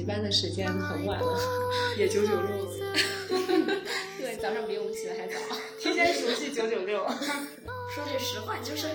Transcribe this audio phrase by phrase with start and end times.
[0.00, 1.38] 习班的时间很晚了，
[1.98, 2.66] 也九九六。
[4.18, 5.34] 对，早上比我们起的还早，
[5.78, 7.06] 提前熟悉九九六。
[7.94, 8.86] 说句实话，就是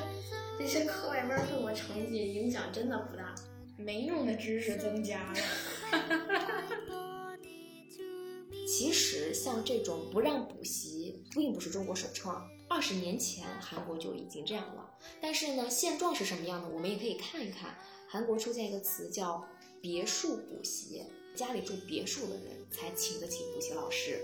[0.57, 3.35] 这些课外班对我成绩影响真的不大，
[3.77, 5.37] 没用的知识增加了。
[8.67, 12.49] 其实像这种不让补习，并不是中国首创。
[12.67, 14.89] 二十年前，韩国就已经这样了。
[15.21, 16.67] 但是呢，现状是什么样的？
[16.67, 17.77] 我们也可以看一看。
[18.07, 19.45] 韩国出现一个词叫
[19.85, 21.03] “别墅补习”，
[21.35, 24.19] 家里住别墅的人才请得起补习老师。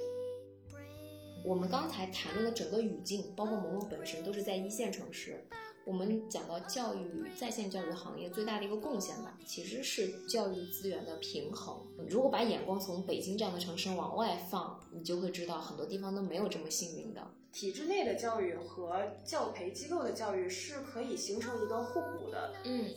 [1.46, 5.46] 我们刚才谈论的整个语境，包括萌萌本身，都是在一线城市。
[5.86, 11.80] 我们讲到教育在线教育行业最大的一个贡献吧，其实是教育资源的平衡。
[12.10, 17.22] 如果把眼光从北京这样的城市往外放，你就会知道很多地方都没有这么幸运的。
[17.52, 22.52] 体制内的教育和教培机构的教育是可以形成一个互补的。
[22.64, 22.96] 嗯，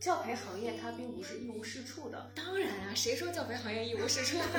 [0.00, 2.30] 教培行业它并不是一无是处的。
[2.34, 4.36] 当然啊，谁说教培行业一无是处？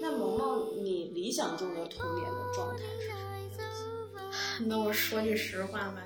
[0.00, 3.14] 那萌萌，你理想中的童年的状态是什
[4.14, 4.20] 么？
[4.66, 6.02] 那我说句实话吧，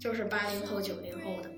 [0.00, 1.50] 就是八零后、九零后的。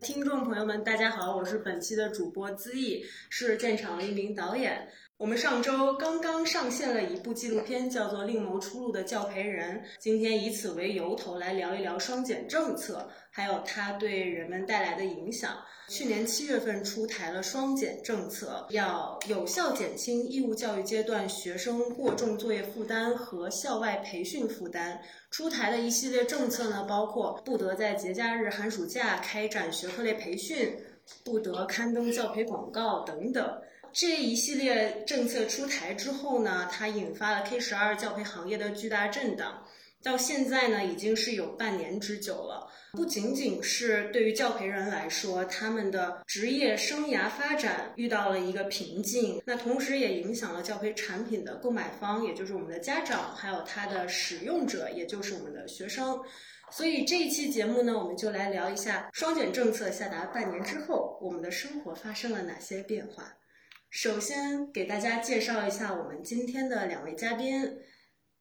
[0.00, 4.88] 听众朋友们，大家好，我是本期的主播资毅，是现场的一名导演。
[5.20, 9.76] 我们上周刚刚上线了一部纪录片，叫做《另谋出路的教培人》。
[9.98, 15.58] 今天以此为由头来聊一聊双减政策，还有它对人们带来的影响。
[15.90, 24.98] 去年七月份出台了双减政策，要有效减轻义务教育阶段学生过重作业负担和校外培训负担。
[25.30, 30.74] 出台的一系列政策呢，包括不得在节假日、寒暑假开展学科类培训，
[31.22, 33.60] 不得刊登教培广告等等。
[33.92, 39.66] 这一系列政策出台之后呢，它引发了 K 十二教培行业的巨大震荡。
[40.02, 42.70] 到现在呢，已经是有半年之久了。
[42.92, 56.18] 不仅仅是对于教培人来说，他们的职业生涯发展遇到了一个瓶颈，那同时也影响了教培产品的购买方，也就是我们的家长，还有他的使用者，也就是我们的学生。
[56.70, 63.36] 所以这一期节目呢，我们就来聊一下双减政策下达半年之后，我们的生活发生了哪些变化。
[63.90, 67.76] 首先给大家介绍一下我们今天的两位嘉宾。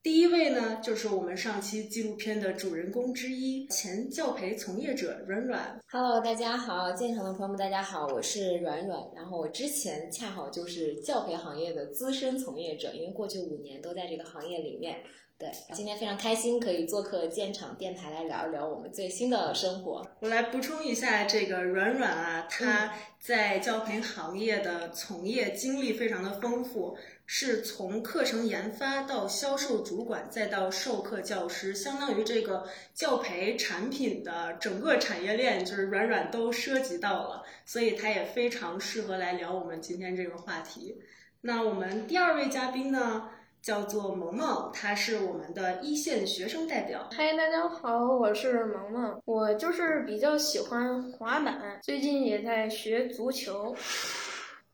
[0.02, 5.78] 第一位呢，就是我们上期纪录片的主人公之一，前教培从业者软软。
[5.92, 8.98] Hello，大家好，现场的朋友们，大家好，我是软软。
[9.14, 15.02] 然后我之前恰好就是教培行业的资深从业者，因为过去五年都在这个行业里面。
[15.38, 20.06] 对，今天非常开心可以做客建厂电台来聊一聊我们最新的生活。
[20.22, 26.98] 我来补充一下，这个软软啊，他在教培行业的从业经历非常的丰富，
[27.32, 41.00] 是从课程研发到销售主管，再到授课教师，相当于这个教培产品的整个产业链，就是软软都涉及到了，所以他也非常适合来聊我们今天这个话题。
[41.42, 43.30] 那我们第二位嘉宾呢？
[43.62, 47.10] 叫做萌萌，他是我们的一线学生代表。
[47.12, 53.76] 嗨，大家好，我是萌萌，我就是比较喜欢滑板，最近也在学足球。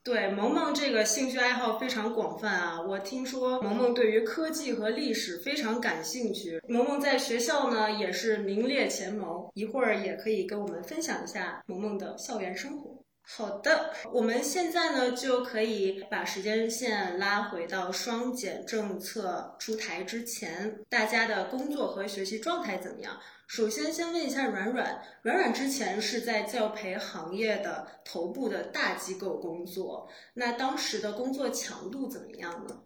[0.06, 2.80] 对，萌萌这个兴趣爱好非常广泛啊！
[2.80, 6.62] 我听说萌萌对于科技和历史非常感兴趣。
[6.70, 12.95] 萌萌在学校呢也是名列前茅，一会儿也可以跟我们分享一下萌萌的校园生活。
[13.28, 23.20] 好的，我们现在呢就可以把时间线拉回到双减政策出台之前，大家的工作和学习状态怎么样？
[23.48, 32.80] 首先，先问一下软软，软软之前是在教培行业的头部的大机构工作，那当时的工作强度怎么样呢？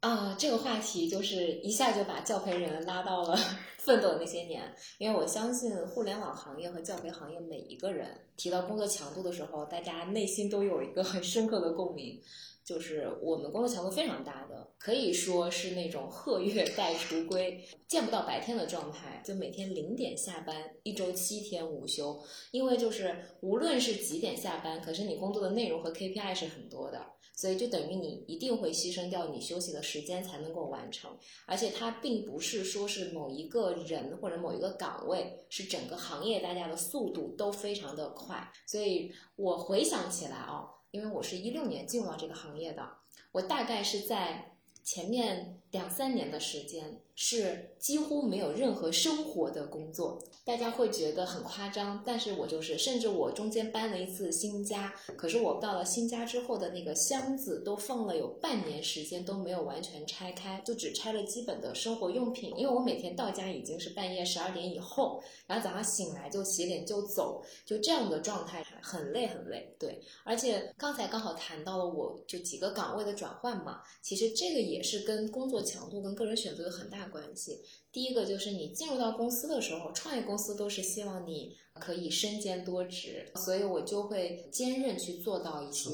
[0.00, 3.36] 啊，这个话题就是一下就把教培人拉到了
[3.78, 4.62] 奋斗的那些年，
[4.98, 8.06] 因为我相信互联网行业和教培行业每一个人
[8.36, 12.20] 提到工作强度的时候，大家内心都有一个很深刻的共鸣，
[12.64, 20.54] 就是我们工作强度非常大的，可以说是那种鹤月待雏龟，见不到白天的状态，就每天零点下班，
[20.84, 22.22] 一周七天无休，
[22.52, 27.04] 因为就是无论是几点下班，可是你工作的内容和 KPI 是很多的。
[27.38, 38.50] 所以就等于你一定会牺牲掉你休息的时间才能够完成，而且它并不是说是某一个人或者某一个岗位，是整个行业大家的速度都非常的快。
[38.66, 42.84] 所以我回想起来啊，因为我是一六年进入到这个行业的，
[43.30, 77.62] 我大概是在前面两三年的时间是几乎没有任何生活的工作，大家会觉得很夸张，但是我就是，甚至我中间搬了一次新家，可是我到了新家之后的那个箱子都放了有半年时间都没有完全拆开，就只拆了基本的生活用品，因为我每天到家已经是半夜十二点以后，然后早上醒来就洗脸就走，就这样的状态很累很累，对，而且刚才刚好谈到了我就几个岗位的转换嘛，其实这个也是跟工作强度跟个人选择有很大关系。
[77.92, 85.90] 第一个就是你进入到公司的时候，创业公司都是希望你可以身兼多职，所以我就会兼任去做到一些。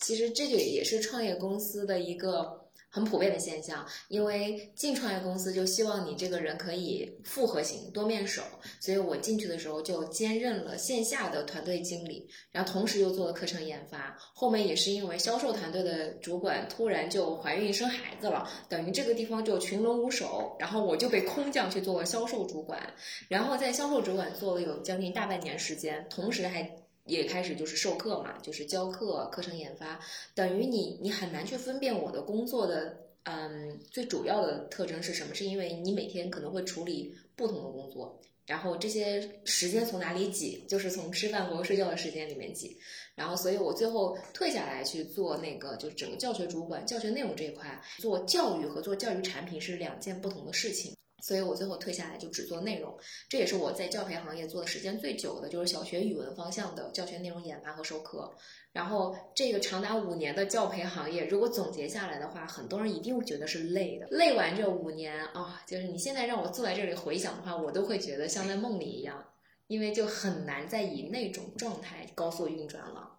[0.00, 2.63] 其实这个也是创业公司的一个。
[2.94, 8.40] 很普遍的现象，因为进创业公司就希望你这个人可以复合型、多面手，
[8.78, 14.16] 所以我进去的时候就兼任了线下的团队经理，然后同时又做了课程研发。
[14.32, 22.80] 后面也是因为销售团队的主管突然就怀孕生孩子了，等于这个地方就群龙无首，然后我就被空降去做了销售主管，
[23.28, 26.83] 然后在销售主管做了有将近大半年时间，同时还。
[27.04, 30.00] 也开始就是授课嘛，就是教课、课程研发，
[30.34, 42.76] 等于你你很难去分辨我的工作的嗯最主要的特征是什么，是因为你每天可能会处理不同的工作，然后这些时间从哪里挤，就是从吃饭和睡觉的时间里面挤，
[43.14, 50.94] 然后所以我最后退下来去做那个就是整个教学主管、教学内容这一块，做教育和做教育产品是两件不同的事情。
[51.24, 52.94] 所以我最后退下来就只做内容，
[53.30, 58.30] 这也是我在教培行业做的时间最久的，就是小学语文方向的教学内容研发和授课。
[58.72, 64.06] 然后这个长达五年的教培行业，如果总结下来的话，很多人一定会觉得是累的。
[64.10, 69.24] 累完这五年啊，就是你现在让我坐在这里回想的话，我都会觉得像在梦里一样，
[69.66, 73.13] 因为就很难再以那种状态高速运转了。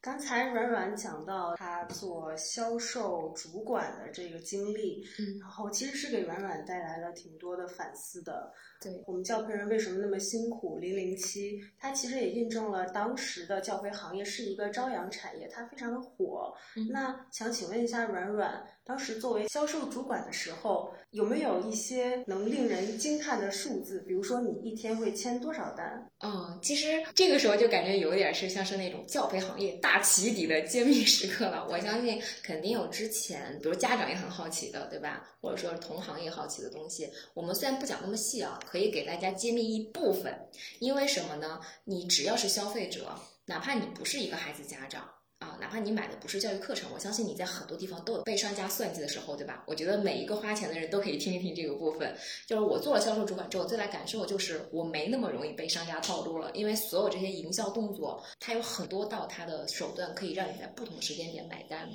[0.00, 8.52] 刚才软软讲到他做销售主管的这个经历，嗯然后其实是给软软带来了挺多的反思的。
[8.80, 10.78] 对，我们教培人为什么那么辛苦？
[10.78, 16.54] 零零七，它其实也印证了当时的教培行业是一个朝阳产业，它非常的火。
[16.76, 24.00] 嗯那想请问一下软软，当时作为销售主管的时候，有没有一些能令人惊叹的数字？
[24.08, 26.10] 比如说你一天会签多少单？
[26.20, 31.68] 嗯，其实这个时候就感觉有点是像是那种教培行业大起底的揭秘时刻了。
[31.70, 35.22] 我相信肯定有之前，比如家长也很好奇的，对吧？
[35.42, 37.10] 或者说同行业好奇的东西。
[37.34, 40.34] 我们虽然不讲那么细啊，可以给大家揭秘一部分。
[40.78, 41.60] 因为什么呢？
[41.84, 43.14] 你只要是消费者，
[43.44, 45.06] 哪怕你不是一个孩子家长。
[45.38, 49.62] 啊，哪怕你买的不是教育课程，我相信你在很多地方都有被商家算计的时候，对吧？
[49.68, 52.12] 我觉得每一个花钱的人都可以听一听这个部分。
[52.44, 61.88] 就是我做了销售主管之后，最大感受就是我没那么容易被商家套路了，因为所有这些营销动作，它有很多道它的手段可以让你在不同时间点买单。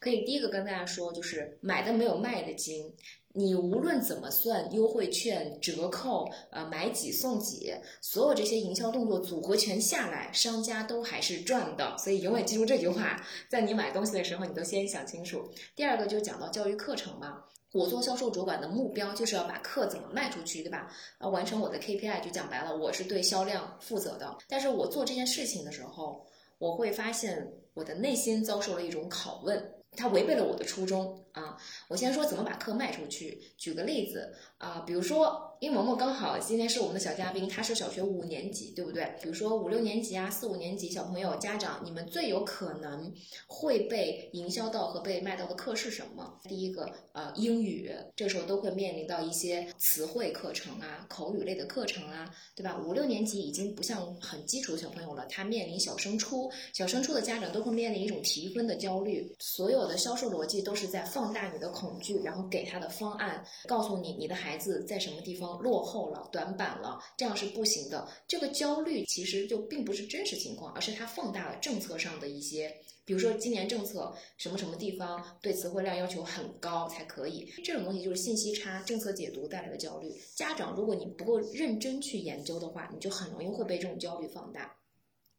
[0.00, 2.92] 可以第一个跟大家说，就是买的没有卖的精。
[3.34, 11.96] 你无论怎么算优惠券、折扣，呃，买几送几，所有这些营销动作组合拳下来，商家都还是赚的。
[11.98, 15.48] 所以永远记住这句话，在你买东西的时候，你都先想清楚。
[15.76, 20.90] 第二个就讲到教育课程嘛，我做销售主管的目标就是要把课怎么卖出去，对吧？
[21.20, 24.36] 要完成我的 KPI，就讲白了，我是对销量负责的。
[24.48, 26.26] 但是我做这件事情的时候，
[26.58, 29.74] 我会发现我的内心遭受了一种拷问。
[29.96, 31.56] 它违背了我的初衷啊！
[31.88, 33.52] 我先说怎么把课卖出去。
[33.56, 39.12] 举个例子啊，比如说，因为萌萌刚好今天是我们的小嘉宾，他是小学五年级，对不对？
[39.20, 43.12] 比如说五六年级啊、四五年级小朋友家长，你们最有可能
[43.48, 46.38] 会被营销到和被卖到的课是什么？
[46.44, 52.78] 第一个，呃，英语，这时候都会面临到一些词汇课程啊、口语类的课程啊，对吧？
[52.86, 68.06] 五六年级已经不像很基础的小朋友了，他面临小升初，小升初的家长都会面临一种提分的焦虑，所有的销售逻辑都是在放大你的恐惧，然后给他的方案，告诉你你的孩子在什么地方落后了、短板了，这样是不行的。
[68.26, 72.74] 这个焦虑其实就并不是真实情况，而是它放大了政策上的一些。
[73.04, 80.14] 比如说今年政策什么什么地方对词汇量要求很高才可以，这种东西就是信息差、政策解读带来的焦虑。
[80.34, 84.76] 家长如果你不够认真去研究的话，你就很容易会被这种焦虑放大。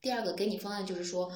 [0.02, 1.32] 第二个给你方案就是说，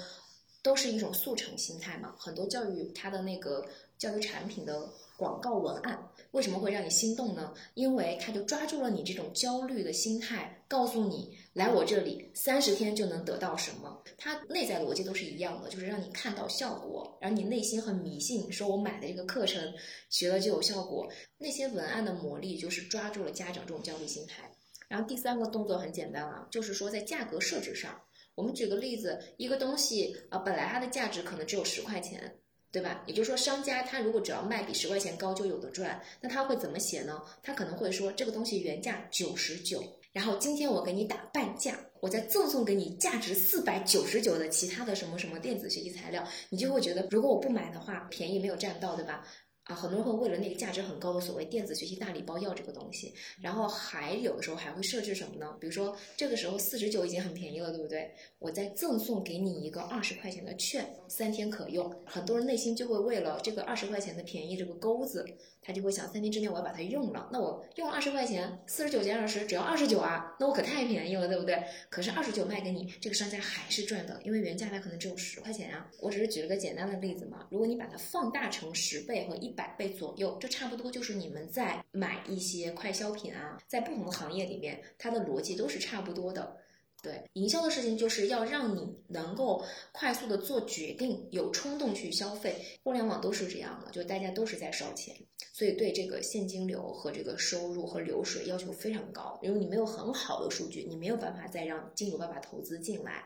[0.63, 2.15] 都是一种速成心态嘛。
[2.17, 3.63] 很多教育它的那个
[3.99, 7.53] 教育产品的广告文案为什么会让你心动呢？
[7.75, 14.03] 因为他就抓住了你这种焦虑的心态，告诉你来我这里三十天就能得到什么。
[14.17, 19.73] 它内在逻辑都是一样的，就是让你看到效果，然后你内心很迷信，说我买的这个课程
[20.09, 21.07] 学了就有效果。
[21.37, 24.51] 那些文案的魔力就是抓住了家长这种焦虑心态。
[24.87, 28.01] 然后第三个动作很简单啊，就是说在价格设置上。
[28.35, 32.35] 我们举个例子，一个东西啊、本来它的价值可能只有十块钱，
[32.73, 33.03] 对吧？
[33.05, 37.21] 也就是说，商家他如果只要卖比十块钱高就有的赚，那他会怎么写呢？
[37.43, 49.23] 他可能会说这个东西原价九十九，然后今天我给你打半价，我再赠送给你价值四百九十九的其他的什么什么电子学习材料，你就会觉得如果我不买的话，便宜没有占到，对吧？
[49.65, 55.55] 啊，很多人会为了那个价值很高的所谓电子学习大礼包要这个东西，然后还有的时候还会设置什么呢？
[55.59, 58.11] 比如说这个时候四十九已经很便宜了，对不对？
[58.39, 61.89] 我再赠送给你一个二十块钱的券，三天可用。
[62.05, 65.25] 很多人内心就会为了这个二十块钱的便宜这个钩子，
[65.63, 67.29] 他就会想三天之内我要把它用了。
[67.31, 71.63] 那我用了二十块钱，四十九减二十，只要二十九啊，那我可太便宜了，对不对？
[71.89, 75.89] 可是二十九卖给你，这个商家还是赚的，因为原价它可能只有十块钱啊。
[75.99, 86.57] 我只是举了个简单的例子嘛，如果你把它放大成十倍和一百倍左右，这差不多就是你们在买一些快消品啊，在不同的行业里面，它的逻辑都是差不多的。
[87.03, 92.55] 对，营销的事情就是要让你能够快速的做决定，有冲动去消费。
[92.81, 95.13] 互联网都是这样的，就大家都是在烧钱，
[95.53, 99.37] 所以对这个现金流和这个收入和流水要求非常高。
[99.43, 103.25] 因为你没有很好的数据，你没有办法再让金主爸爸投资进来。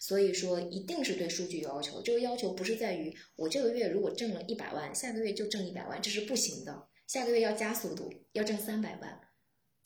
[0.00, 2.00] 所以说，一定是对数据有要求。
[2.02, 6.86] 这个要求不是在于我这个月如果挣了一百万，下个月就挣一百万，这是不行的。
[7.08, 9.20] 下个月要加速度，要挣三百万。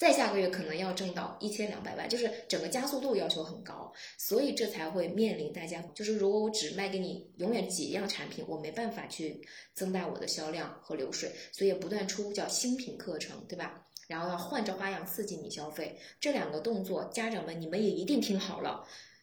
[0.00, 13.86] 再下个月可能要挣到一千两百万，就是整个加速度要求很高，所以这才会面临大家，就是如果我只卖给你永远几样产品，我没办法去增大我的销量和流水，所以不断出叫新品课程，对吧？
[14.08, 18.82] 然后要换着花样刺激你消费，这两个动作，家长们你们也一定听好了。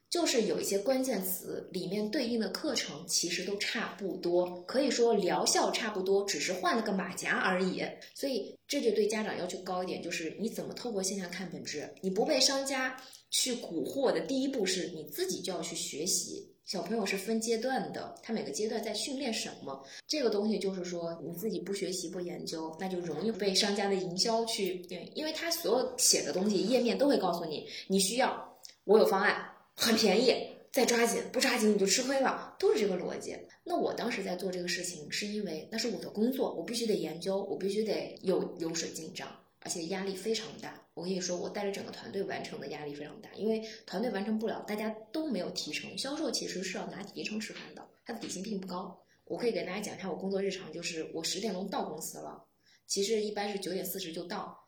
[0.09, 7.83] 就是有一些关键词里面对应的课程其实都差不多，可以说疗效差不多，只是换了个马甲而已。
[8.13, 11.93] 所以这就对家长要求高一点，就是你怎么透过现象看本质？
[12.01, 12.95] 你不被商家
[13.29, 16.47] 去蛊惑的第一步是你自己就要去学习。
[16.63, 19.81] 小朋友是分阶段的，他每个阶段在训练什么？
[20.05, 24.85] 这个东西就是说你自己不学习不研究，那就容易被商家的营销去，
[25.15, 29.49] 因为他所有写的东西页面都会告诉你，你需要，我有方案。
[29.79, 30.33] 很便宜，
[30.71, 33.37] 再抓紧，不抓紧你就吃亏了，都是这个逻辑。
[33.63, 39.27] 那我当时在做这个事情，是因为那是我的工作，我必须得研究，我必须得有流水进账，
[39.59, 40.83] 而且压力非常大。
[40.95, 45.95] 我跟你说，我带着整个团队完成的压力非常大，因为团队完成不了，大家都没有提成。
[45.95, 48.99] 销售其实是要拿提成吃饭的，他的底薪并不高。
[49.25, 52.43] 我可以给大家讲一下我工作日常，就是我十点钟到公司了，
[52.87, 54.66] 其实一般是九点四十就到。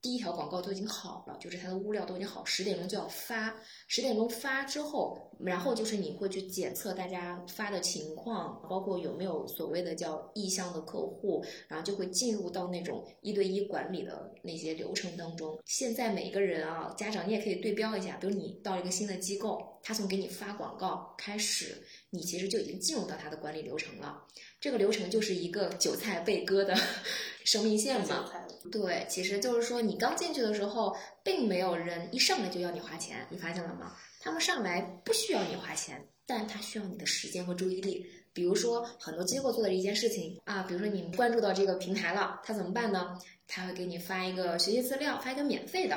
[0.00, 3.54] 第一条广告都已经好了，就是它的物料都已经好，十点钟就要发。
[3.88, 15.58] 十点钟发之后，然后就是你会去检测大家发的情况，包括有没有所谓的叫意向的客户，然后就会进入到那种一对一管理的那些流程当中。
[15.64, 24.24] 现在每个人啊，家长你也可以对标一下，比如你到一个新的机构，他从给你发广告开始，你其实就已经进入到他的管理流程了。
[24.60, 26.76] 这个流程就是一个韭菜被割的
[27.44, 28.30] 生命线嘛。
[28.70, 33.94] 对，其实就是说，你刚进去的时候，并没有人一上来就要你花钱，你发现了吗？
[34.20, 38.06] 他们上来不需要你花钱，但他需要你的时间和注意力。
[38.32, 43.18] 比如说，很多机构做的一件事情啊，比如说你关注到这个平台了，他怎么办呢？
[43.46, 45.96] 他会给你发一个学习资料，发一个免费的。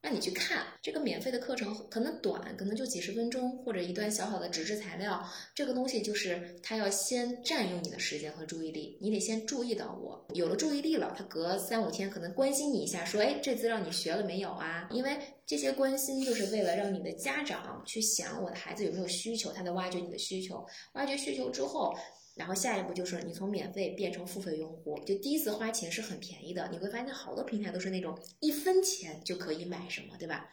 [0.00, 5.22] 让你去看这个免费的课程，可能短，可能就几十分钟，或者一段小小的纸质材料。
[5.54, 10.26] 这个东西就是它要先占用你的时间和注意力，你得先注意到我。
[10.34, 21.92] 有了注意力了，他隔三五天可能关心你一下，说：“哎，这资料你学了没有啊？”因为这些关心就是为了让你的家长去想我的孩子有没有需求，他在挖掘你的需求，挖掘需求之后。
[22.38, 26.68] 然后下一步就是你从免费变成付费用户，就第一次花钱是很便宜的。
[26.70, 30.48] 你会发现好多平台都是那种一分钱就可以买什么，对吧？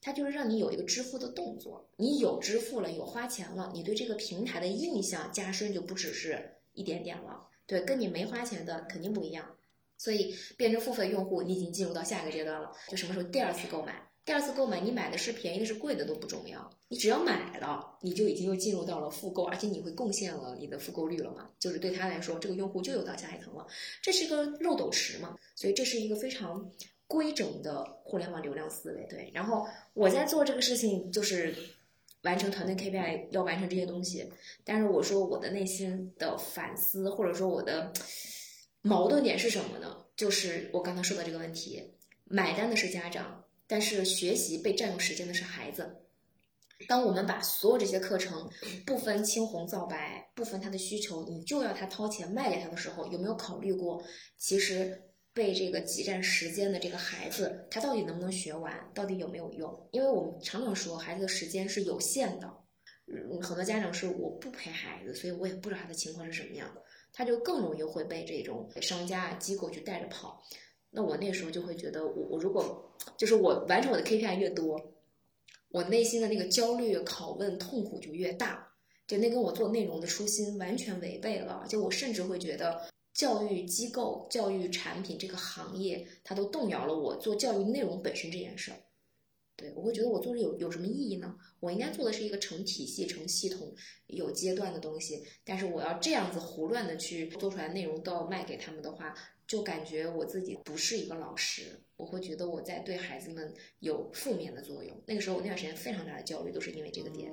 [0.00, 7.48] 它就是让你有一个支付的动作，你有支付了，有花钱了，你对这个平台的印象加深就不只是一点点了。
[7.66, 9.56] 对，跟你没花钱的肯定不一样。
[9.98, 14.08] 所以变成付费用户，你已经进入到下一个阶段了，就什么时候第二次购买。
[14.26, 21.48] 第二次购买，你买的是便宜的，是贵的都不重要，你只要买了，你就已经又进入到了复购，而且你会贡献了你的复购率了嘛？
[21.60, 23.64] 就是对他来说，这个用户就有到下一层了，
[24.02, 25.38] 这是一个漏斗池嘛？
[25.54, 26.68] 所以这是一个非常
[27.06, 29.06] 规整的互联网流量思维。
[29.08, 29.64] 对，然后
[29.94, 31.54] 我在做这个事情，就是
[32.22, 34.28] 完成团队 KPI，要完成这些东西。
[34.64, 37.92] 但是我说我的内心的反思，或者说我的
[38.82, 40.04] 矛盾点是什么呢？
[40.16, 41.92] 就是我刚才说的这个问题，
[42.24, 43.44] 买单的是家长。
[43.66, 46.02] 但是学习被占用时间的是孩子。
[46.86, 48.50] 当我们把所有这些课程
[48.84, 54.02] 不分青红皂白，不分他的需求，你就要他掏钱卖给他的时候，有没有考虑过，
[54.36, 59.88] 其实被这个挤占时间的这个孩子，他到底能不能学完，到底有没有用？
[59.90, 62.46] 因为我们常常说，孩子的时间是有限的。
[63.06, 66.70] 嗯，很多家长是我不陪孩子，所以我也不知道他的情况是什么样，
[67.12, 70.42] 他就更容易会被这种商家机构去带着跑。
[70.96, 74.80] 那我那时候就会觉得，我我如果就是我完成我的 KPI 越多，
[75.68, 78.66] 我内心的那个焦虑、拷问、痛苦就越大，
[79.06, 81.66] 就那跟我做内容的初心完全违背了。
[81.68, 82.80] 就我甚至会觉得，
[83.12, 88.78] 教育机构、教育产品这个行业，它都动摇了我做教育内容本身这件事儿。
[89.54, 91.34] 对，我会觉得我做的有有什么意义呢？
[91.60, 93.74] 我应该做的是一个成体系、成系统、
[94.06, 99.14] 有阶段的东西，但是我要这样子胡乱的去做出来内容都要卖给他们的话，
[99.46, 105.00] 就感觉我自己不是一个老师，我会觉得我在对孩子们有负面的作用。
[105.06, 107.32] 那个时候我那段时间非常大的焦虑，都是因为这个点。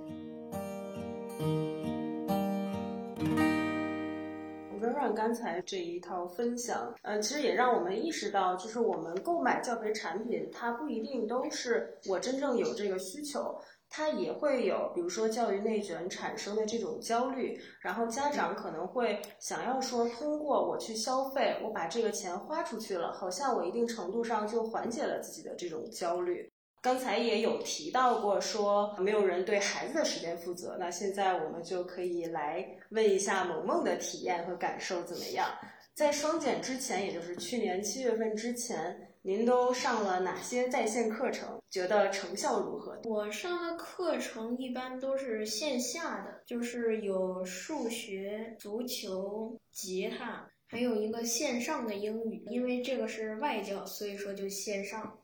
[4.79, 13.57] 软软刚才这一套分享，呃，其实也让我们意识到，就是我们购买教培产品，它不一定都是我真正有这个需求，
[13.95, 26.51] 他也会有，比如说教育内卷产生的这种焦虑，然后家长可能会想要说，通过我去消费，我把这个钱花出去了，好像我一定程度上就缓解了自己的这种焦虑。
[26.81, 30.75] 刚才也有提到过，说没有人对孩子的时间负责。
[30.79, 35.47] 那现在我们就可以来问一下萌萌的体验和感受怎么样？
[35.93, 41.61] 在双减之前，也就是去年七月份之前，您都上了哪些在线课程？
[41.69, 42.99] 觉得成效如何？
[43.05, 52.43] 我上的课程一般都是线下的，就是有数学、足球、吉他，还有一个线上的英语。
[52.49, 55.17] 因为这个是外教，所以说就线上。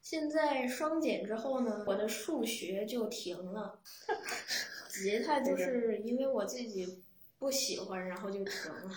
[0.00, 3.78] 现在双减之后呢，我的数学就停了，
[4.88, 7.02] 吉他就是因为我自己
[7.38, 8.90] 不喜欢，然后就停了。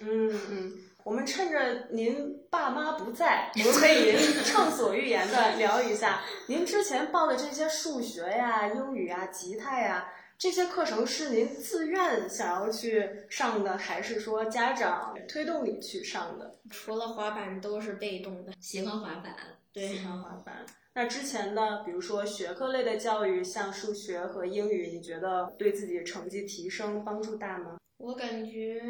[0.00, 16.54] 嗯嗯，我们趁着您爸妈不在，我们可以 畅所欲言的聊一下，您之前报的这些数学呀、英语啊、吉他呀这些课程是您自愿想要去上的，还是说家长推动你去上的？
[16.70, 19.36] 除了滑板都是被动的，喜欢滑板。
[19.72, 20.66] 对，喜欢滑板。
[20.94, 27.78] 那之前的，比如说学科类的教育，像数学和英语，你觉得对自己成绩提升帮助大吗？
[28.02, 28.82] 我感觉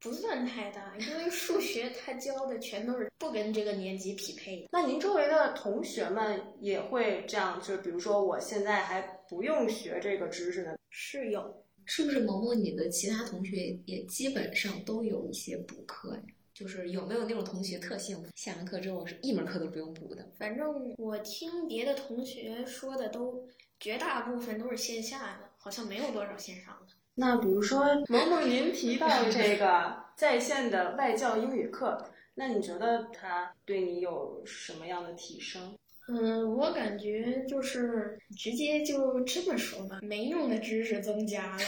[0.00, 4.68] 不算太大，因为数学他教的全都是不跟这个年级匹配的。
[4.72, 7.62] 那您周围的同学们也会这样？
[7.62, 10.76] 就比如说，我现在还不用学这个知识呢？
[10.90, 12.60] 是有，是不是萌萌？
[12.60, 16.22] 你的其他同学也基本上都有一些补课呀？
[16.52, 20.28] 就是有没有那种同学特性，下完课之后是一门课都不用补的？
[20.36, 23.46] 反正我听别的同学说的，都
[23.78, 26.92] 绝大部分都是线下的，好像没有多少线上的。
[27.20, 31.98] 那比如说，萌萌您提到这个在线的外教英语课，
[32.36, 35.76] 那你觉得它对你有什么样的提升？
[36.06, 41.58] 嗯，我感觉就是直接就这么说吧，没用的知识增加了。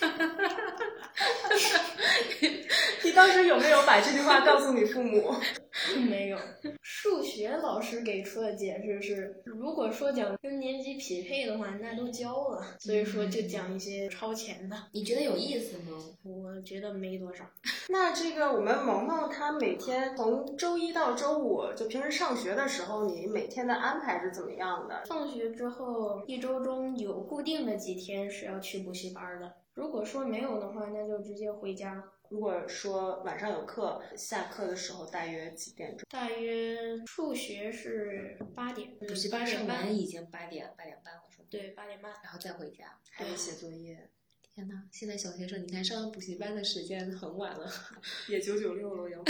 [3.04, 5.32] 你当时有没有把这句话告诉你父母？
[6.08, 6.38] 没有。
[6.82, 14.76] 数学老师给出的解释是，如果说讲跟年级匹配的话，那都教了，所以说就讲一些超前的。
[14.92, 15.98] 你觉得有意思吗？
[16.22, 17.44] 我觉得没多少。
[17.90, 25.02] 那这个我们萌萌她每天从周一到周五，就平时上学的时候，你每天的安排是怎么样的？
[25.06, 29.52] 放学之后，一周中有固定的几天是要去补习班的。
[29.74, 32.02] 如果说没有的话，那就直接回家。
[32.30, 36.06] 如果说晚上有课，下课的时候大约几点钟？
[36.08, 41.46] 大约数学是八点，补习班上完已经八点八点半了，是吗？
[41.50, 44.10] 对，八点半，然后再回家，还得写作业。
[44.54, 47.68] 天呐，现在小学生，你看上补习班的时间很晚了，
[48.30, 49.20] 也九九六了要。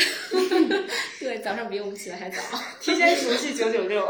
[1.19, 2.43] 对，早上比我们起的还早，
[2.79, 4.07] 提前熟悉九九六。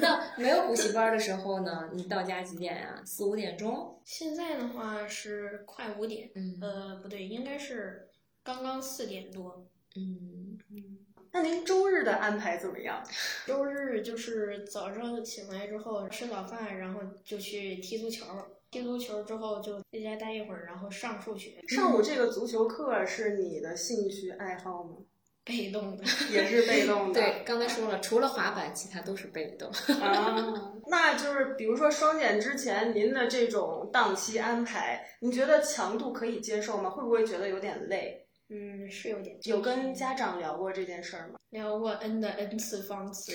[0.00, 1.88] 那没有补习班的时候呢？
[1.92, 3.00] 你到家几点呀？
[3.06, 4.02] 四五点钟？
[4.04, 8.08] 现在的话是快五点，嗯，呃，不对，应该是
[8.42, 9.64] 刚刚四点多。
[9.94, 10.98] 嗯嗯。
[11.30, 13.00] 那您周日的安排怎么样？
[13.46, 18.24] 周日就是早上醒来之后吃早饭，然后就去踢足球。
[18.70, 21.62] 踢足球之后就在家待一会儿，然后上数学。
[21.68, 24.96] 上午这个足球课是你的兴趣爱好吗？
[25.42, 27.14] 被动的， 也是被动的。
[27.18, 29.70] 对，刚才说了，除了滑板，其他都是被动。
[30.02, 36.90] 啊，那就是比如说双减之前，您的这种档期安排，你觉得强度可以接受吗？
[36.90, 38.26] 会不会觉得有点累？
[38.50, 39.38] 嗯，是有点。
[39.44, 41.38] 有跟家长聊过这件事儿吗？
[41.50, 43.32] 聊过 n 的 n 次方次。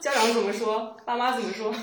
[0.00, 0.94] 家长怎么说？
[1.06, 1.74] 爸妈怎么说？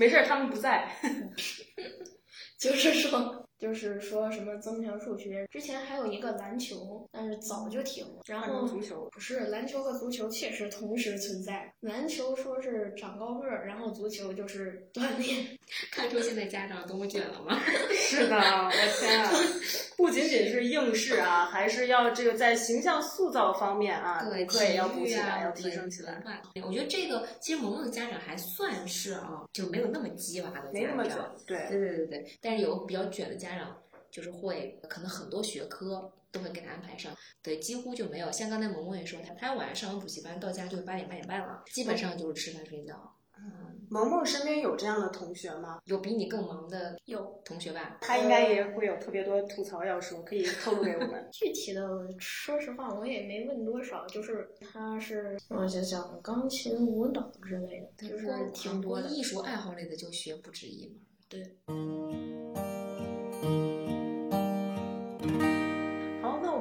[0.00, 0.90] 没事儿，他们不在。
[2.58, 5.46] 就是说，就是说什么增强数学。
[5.50, 8.22] 之前还有一个篮球，但是早就停了。
[8.26, 11.70] 然后足球不是篮球和足球确实同时存在。
[11.80, 15.58] 篮球说是长高个儿，然后足球就是锻炼。
[15.90, 17.60] 看出现在家长多么卷了吗？
[17.94, 19.30] 是的，我天啊！
[19.96, 26.22] 不仅仅是应试啊，还是要这个在形象塑造方面啊，对，课也要补起来，啊，要提升起来。
[26.64, 33.76] 我觉得这个其实萌萌的家长还算是啊，就没有那么鸡娃的没那么卷家长。，对，对对对对，但是有比较卷的家长，
[34.10, 38.32] 就是会可能很多学科都会给他安排上，对，几乎就没有。
[38.32, 42.94] 像刚才萌萌也说，他他晚上上完补习班到家就八点八点半了，基本上就是吃饭睡觉。
[43.42, 45.80] 嗯，萌萌身边有这样的同学吗？
[45.84, 47.98] 有比你更忙的有同学吧？
[48.00, 51.28] 他应该也会有特别多吐槽要说，可以透露给我们。
[51.32, 51.82] 具体的，
[52.18, 59.08] 说实话我也没问多少，就是他是我想想，钢琴、舞蹈之类的，就是挺多的。
[59.08, 60.96] 艺术爱好类的就学不止一门。
[61.28, 62.39] 对。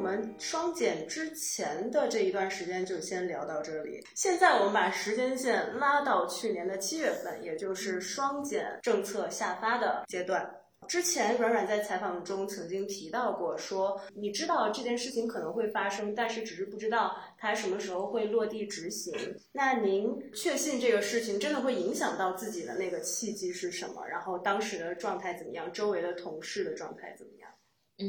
[0.10, 4.04] 们双减之前的这一段时间就先聊到这里。
[4.16, 10.50] 现在我们把时间线拉到去年的七月份，也就是双减政策下发的阶段。
[10.88, 19.14] 之前软软在采访中曾经提到过说，你知道这件事情可能会发生，但是只是不知道它什么时候会落地执行。
[19.52, 24.04] 那您确信这个事情真的会影响到自己的那个契机是什么？
[24.08, 25.72] 然后当时的状态怎么样？
[25.72, 27.52] 周围的同事的状态怎么样？
[28.00, 28.08] 嗯，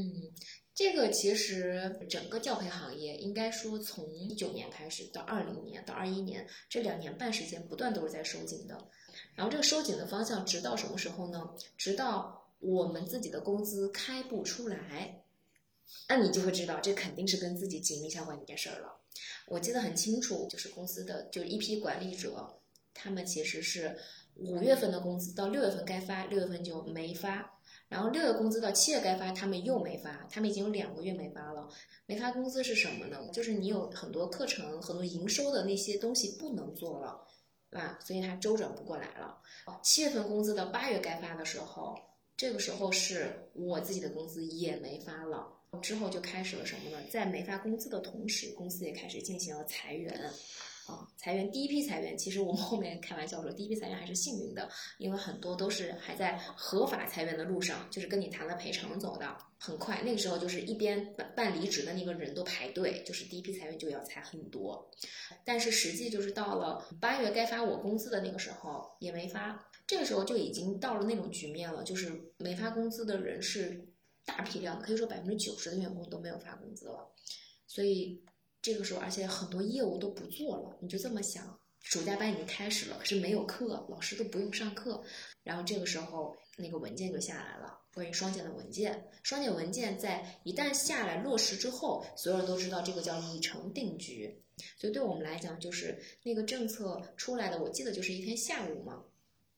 [0.74, 8.88] 这个其实整个教培行业应该说从一九年开始到二零年到二一年这两年半时间，不断都是在收紧的。
[9.34, 11.50] 然后这个收紧的方向，直到什么时候呢？
[11.76, 15.22] 直到我们自己的工资开不出来，
[16.08, 19.00] 那你就会知道，这肯定是跟自己紧密相关的一件事儿了。
[19.48, 22.60] 我记得很清楚，就是公司的就是一批管理者，
[22.94, 23.98] 他们其实是
[24.36, 27.59] 五月份的工资到六月份该发，六月份就没发。
[27.90, 31.68] 然后六月工资到七月该发，他们又没发，他们已经有两个月没发了。
[32.06, 33.18] 没发工资是什么呢？
[33.32, 37.26] 就是你有很多课程、很多营收的那些东西不能做了，
[37.68, 37.98] 对吧？
[38.00, 39.36] 所以他周转不过来了。
[39.82, 41.98] 七月份工资到八月该发的时候，
[42.36, 45.48] 这个时候是我自己的工资也没发了。
[45.82, 46.98] 之后就开始了什么呢？
[47.10, 50.30] 在没发工资的同时，公司也开始进行了裁员。
[50.90, 59.36] 啊，裁员第一批裁员，其实我们后面开玩笑说，第一批裁员还是幸运的，因为很多都是还在合法裁员的路上，就是跟你谈了赔偿走的。
[59.62, 64.90] 很快，那个时候就是一边办办离职的那个人都排队，就是第一批裁员就要裁很多。
[65.44, 73.86] 但是实际就是到了八月该发我工资的那个时候也没发，这个时候就已经到了那种局面了，就是没发工资的人是
[74.24, 77.12] 大批量的，可以说百分之九十的员工都没有发工资了，
[77.66, 78.24] 所以。
[78.62, 85.02] 这个时候，而且很多业务都不做了，你就这么想，暑假班已经开始了，可是没有课，老师都不用上课。
[85.42, 89.08] 然后这个时候，那个文件就下来了，关于双减的文件。
[89.22, 94.42] 双减文件在一旦下来落实之后，所有人都知道这个叫已成定局。
[94.76, 99.02] 所以对我们来讲，就是那个政策出来的，我记得就是一天下午嘛。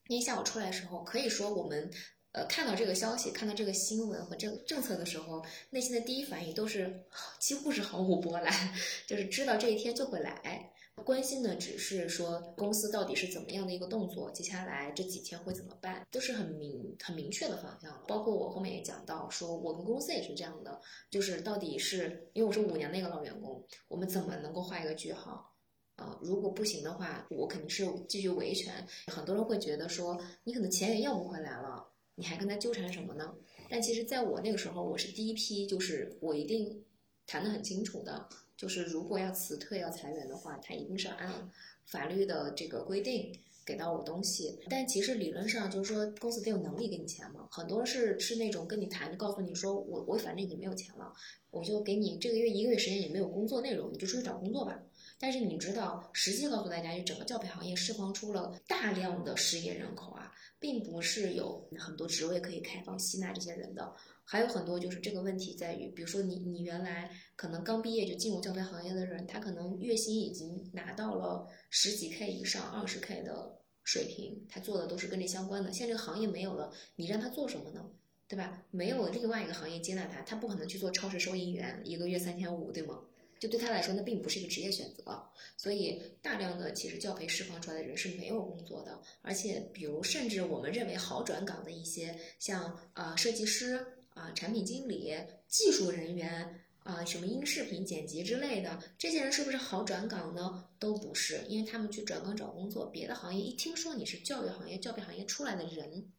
[0.06, 1.90] 那天下午出来的时候，可以说我们。
[2.32, 7.04] 呃，看到这个消息，看到这个新闻和这个政策的时候，内心的第一反应都是
[7.38, 8.52] 几乎是毫无波澜，
[9.06, 10.72] 就是知道这一天就会来。
[11.04, 18.02] 关心的只是说公司到底是怎么样的一个动作，接下来这几天会怎么办，都是很明很明确的方向。
[18.06, 25.54] 包括我后面也讲到，说我们公司也是这样的，就是到底是因为我是五年的一个老员工，我们怎么能够画一个句号？
[25.96, 28.86] 啊，如果不行的话，我肯定是继续维权。
[29.08, 31.91] 很多人会觉得说，你可能钱也要不回来了。
[32.14, 33.34] 你还跟他纠缠什么呢？
[33.70, 36.84] 但其实，在我那个时候，我是第一批，就是我一定
[37.26, 41.50] 谈得很清楚的，就是如果要辞退、要裁员的话，他一定是按
[41.86, 44.58] 法律的这个规定给到我东西。
[44.68, 47.48] 但其实理论上就是说，公司得有能力给你钱嘛。
[47.50, 51.12] 很多是是那种跟你谈，就告诉你说，我我反正已经没有钱了，
[51.50, 54.82] 我就给你这个月一个月时间也没有工作内容，你就出去找工作吧。
[55.22, 75.70] 但是你知道，实际告诉大家，就整个教培行业释放出了大量的失业人口啊，并不是有很多职位可以开放吸纳这些人的，还有很多就是这个问题在于，比如说你你原来可能刚毕业就进入教培行业的人，他可能月薪已经拿到了十几 K 以上、二十 K 的水平，他做的都是跟这相关的。
[75.70, 77.88] 现在这个行业没有了，你让他做什么呢？
[78.26, 78.64] 对吧？
[78.72, 82.98] 没有另外一个行业接纳他，他不可能去做超市收银员，一个月三千五，对吗？
[83.42, 85.20] 就对他来说，那并不是一个职业选择，
[85.56, 95.12] 所以大量的其实教培释放出来的人是没有工作的，而且比如甚至我们认为好转岗的一些，像啊设计师啊产品经理、
[95.48, 100.68] 技术人员啊什么音视频剪辑之类的，这些人是不是好转岗呢？
[100.78, 106.12] 都不是，因为他们去转岗找工作，别的行业一听说你是教育行业、教培行业出来的人，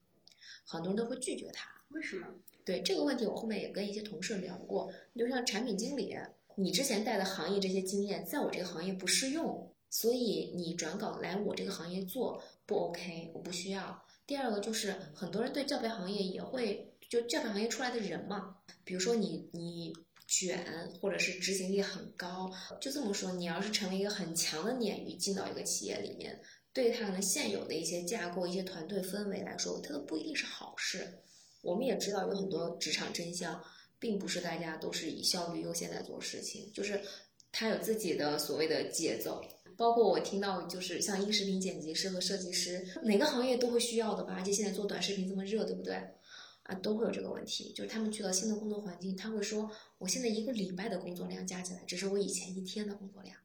[0.66, 1.70] 很多人都会拒绝他。
[1.88, 2.28] 为什么？
[2.66, 4.92] 对这个问题，我后面也跟一些同事聊过。
[5.18, 6.16] 就像产品经理，
[6.58, 14.04] 你之前带的行业这些经验，在我这个行业不适用，所以你转岗来我这个行业做不 OK，我不需要。
[14.26, 19.94] 第二个就是很多人对教培行业也会，就教培行业出来的人嘛，比如说你你
[20.28, 26.40] 卷，或者是执行力很高，就这么说，你要是成为一个很强的鲶鱼进到一个企业里面，
[26.72, 31.20] 对他可能现有的一些架构、一些团队氛围来说，它都不一定是好事。
[31.62, 33.62] 我们也知道有很多职场真相，
[34.04, 37.00] 并不是大家都是以效率优先在做事情，就是
[37.54, 39.42] 他有自己的所谓的节奏。
[39.78, 44.34] 包括我听到，就是像音视频剪辑师和设计师，哪个行业都会需要的吧？
[44.38, 45.96] 而且现在做短视频这么热，对不对？
[46.64, 47.72] 啊，都会有这个问题。
[47.74, 53.38] 就是他们去到新的工作环境，他会说：“我现在一个礼拜的工作量加起来，只是我以前一天的工作量。”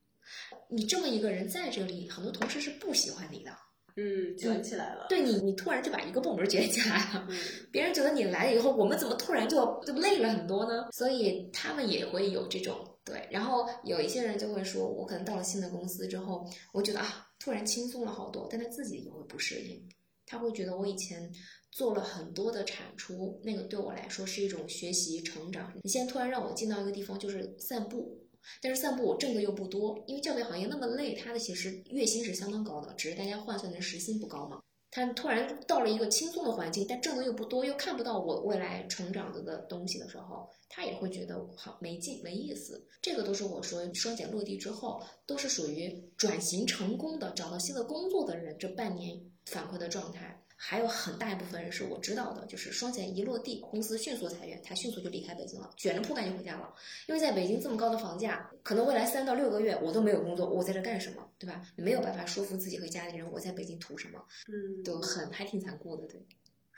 [0.69, 3.57] 你这么一个人在这里，很多同事是不喜欢你的。
[3.99, 5.07] 嗯，卷起来了。
[5.09, 7.37] 对你，你突然就把一个部门卷起来了，嗯
[7.73, 10.87] 别人觉得你来了以后，我们怎么突然就就累了很多呢？
[10.93, 13.27] 所以他们也会有这种对。
[13.29, 19.83] 然后有一些人就会说，我可能到了新的公司之后，我觉得啊，突然轻松了好多，但他自己也会不适应，
[20.25, 21.29] 他会觉得我以前
[21.73, 25.73] 做了很多的产出，那个对我来说是一种学习成长。
[25.83, 28.17] 你现在突然让我进到一个地方就是散步。
[28.63, 34.61] 但是散步我挣的又不多，因为教培行业那么累，它的其实月薪是相当高的，只是大家换算成时薪不高嘛。
[34.91, 42.83] 他突然到了一个轻松的环境，但挣的又不多，又看不到我未来成长的的东西的时候，他也会觉得好没劲、没意思。
[43.03, 50.43] 这个都是我说双减落地之后，都是属于转型成功的、找到新的工作的人这半年反馈的状态。
[50.61, 56.75] 还有很大一部分人是我知道的，就是双减一落地，公司迅速裁员，他迅速就离开北京了，卷着铺盖就回家了。
[57.07, 61.63] 因为在北京这么高的房价，可能未来三到六个月我都没有工作，我在这干什么，对吧？
[61.77, 66.21] 你没有办法说服自己和家里人，我在北京图什么，嗯，都很还挺残酷的，对。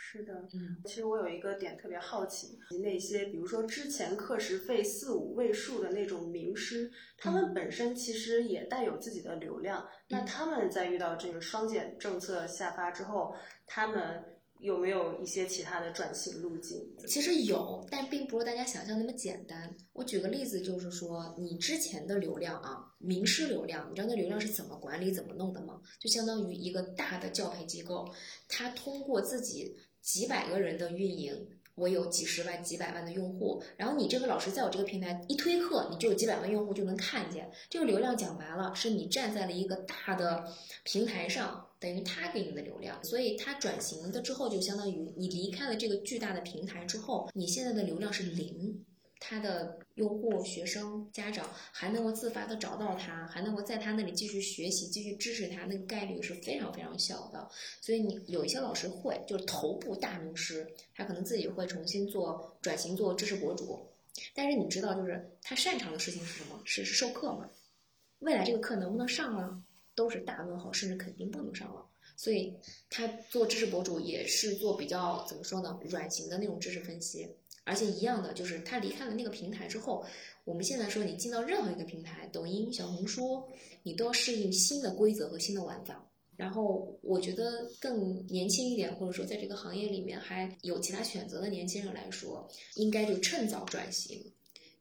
[0.03, 0.49] 是的。
[0.55, 9.87] 嗯，其实我有一个点特别好奇，那些比如说之前课时费四五位数的那种名师，他们本身其实也带有自己的流量。
[10.09, 13.33] 那他们在遇到这个双减政策下发之后，
[13.72, 14.20] 他们
[14.59, 16.85] 有没有一些其他的转型路径？
[17.06, 19.72] 其实有，但并不是大家想象那么简单。
[19.92, 25.80] 我举个例子，就是说你之前的流量啊，名师流量，你知道那流量是怎么管理、怎么弄的吗？
[26.00, 28.12] 就相当于一个大的教培机构，
[28.48, 31.46] 它通过自己几百个人的运营。
[31.76, 38.14] 我有几十万、几百万的用户，然后你这个老师在我这个平台一推课，你就有几百万用户就能看见这个流量。
[38.14, 40.44] 讲白了，是你站在了一个大的
[40.85, 43.03] 平台上，等于他给你的流量。
[43.03, 48.85] 所以他转型的之后，就相当于你离开了这个巨大的平台之后，你现在的流量是零。
[49.23, 57.47] 他的用户、学生、家长还能够自发的找到他，还能够在他那里继续学习、继续支持他，那个概率是非常非常小的。
[57.83, 63.87] 所以你有一些老师会，就是头部大名师，他可能自己会重新做转型做知识博主，
[64.35, 66.59] 但是你知道，就是他擅长的事情是什么？
[66.64, 67.47] 是授课嘛？
[68.21, 69.62] 未来这个课能不能上啊？
[70.00, 71.86] 都是大问号，甚至肯定不能上了。
[72.16, 72.54] 所以
[72.88, 75.78] 他做知识博主也是做比较怎么说呢？
[75.90, 77.28] 软型的那种知识分析。
[77.64, 80.02] 而且一样的，就是他离开了那个平台之后，
[80.44, 83.44] 我们现在说你进到任何一个平台，抖音、小红书，
[83.82, 86.10] 你都要适应新的规则和新的玩法。
[86.36, 94.32] 然后我觉得更年轻一点，或者说在这个行业里面还有其他选择的年轻人来说，应该就趁早转型，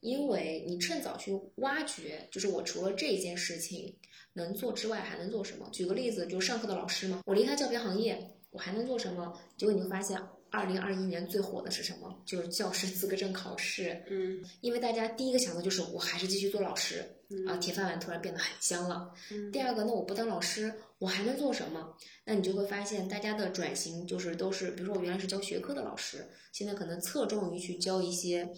[0.02, 3.96] 因为你趁早去挖掘，就是我除了这件事情
[4.34, 5.70] 能做之外，还能做什么？
[5.72, 8.20] 举个例子，就是上课的老师嘛，我离开教培行业，
[8.52, 9.34] 我还能做什么？
[9.58, 10.20] 结果你会发现。
[10.52, 12.24] 二零二一年最火的是什么？
[12.26, 14.04] 就是教师资格证考试。
[14.10, 19.12] 嗯， 因为大家第一个想的就是我还是继续做老师、嗯啊，铁饭碗突然变得很香了。
[19.30, 21.96] 嗯第二个，那我不当老师，我还能做什么？
[22.26, 28.50] 那你就会发现，大家的转型就是都是，比如说我原来是教学科的老师，现在可能侧重于去教一些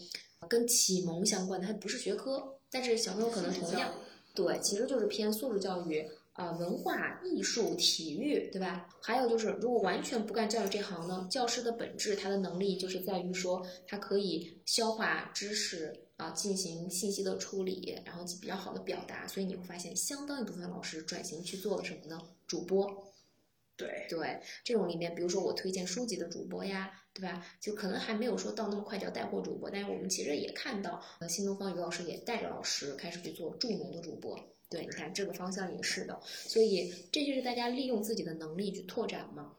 [0.47, 3.91] 跟启蒙相关的，它不是学科，但是小朋友可能同样
[4.33, 6.07] 对，其实就是偏素质教育。
[6.33, 8.87] 啊、文化艺术、体育，对吧？
[9.01, 19.27] 还有就是，如果完全不干教育这行呢，教师的本质，他的能力就是在于说，他可以消化知识啊，进行信息的处理，然后比较好的表达。
[19.27, 22.19] 所以你会发现，相当一部分老师转型去做了什么呢？
[22.47, 23.10] 主播。
[23.81, 27.45] 对，对，这种里面，比如说我推荐书籍的主播呀，对吧？
[27.59, 34.39] 就可能还没有说到那么快叫带货主播，但是我们其实也看到，呃，新东方于老师也带着老师开始去做助农的主播。
[34.69, 39.57] 对，你看这个方向也是的，所以这就是大家利用自己的能力去拓展嘛。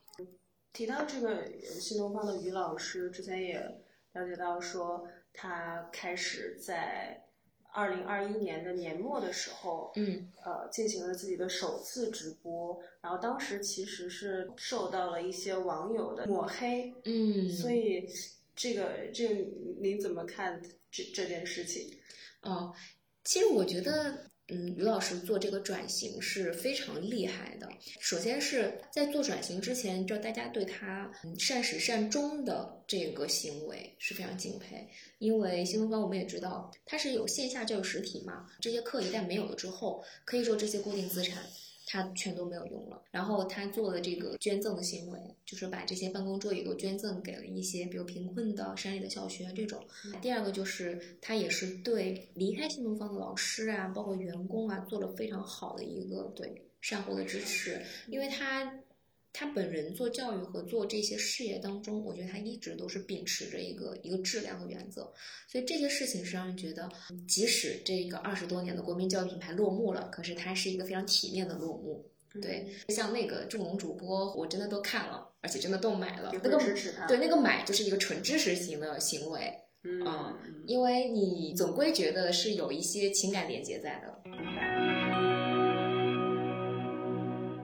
[0.73, 3.59] 提到这个呃新东方的于老师，之前也
[4.13, 7.23] 了解到说他开始在
[7.73, 18.07] 二零二一年的年末的时候，嗯呃，进行了自己的首次直播，然后当时其实是受到了一些网友的抹黑，嗯，所以
[18.55, 19.35] 这个这个
[19.81, 21.91] 您怎么看这这件事情？
[22.43, 22.75] 哦，
[23.25, 27.69] 其实我觉得，嗯，于老师做这个转型是非常厉害的。
[28.01, 34.87] 首先是在做转型之前，就大家对他善始善终的这个行为是非常敬佩，
[35.19, 41.43] 因为新东方我们也知道，它是有线下这个实体嘛，这些课一旦没有了之后，可以说这些固定资产。
[41.93, 49.79] 他全都没有用了，然后他做了这个捐赠的行为，就是把这些办公桌椅都捐赠给了一些比如贫困的山里的小学这种。
[50.23, 58.73] 第二个就是他也是对离开新东方的老师啊，包括员工啊，做了非常好的一个对善后的支持，因为他
[59.33, 65.11] 他本人做教育和做这些事业当中，我觉得他一直都是秉持着一个一个质量和原则，
[65.49, 66.89] 所以这些事情是让人觉得，
[67.27, 72.09] 即使这个二十多年的国民教育品牌落幕了，可是它是一个非常体面的落幕。
[72.41, 76.31] 对，像那个助农主播，我真的都看了，而且真的都买了。
[76.43, 77.07] 那个支持他。
[77.07, 79.53] 对那个买就是一个纯知识型的行为，
[79.85, 80.35] 嗯
[80.67, 84.31] 因为你总归觉得是有一些情感连接在的。
[84.31, 84.92] 明白。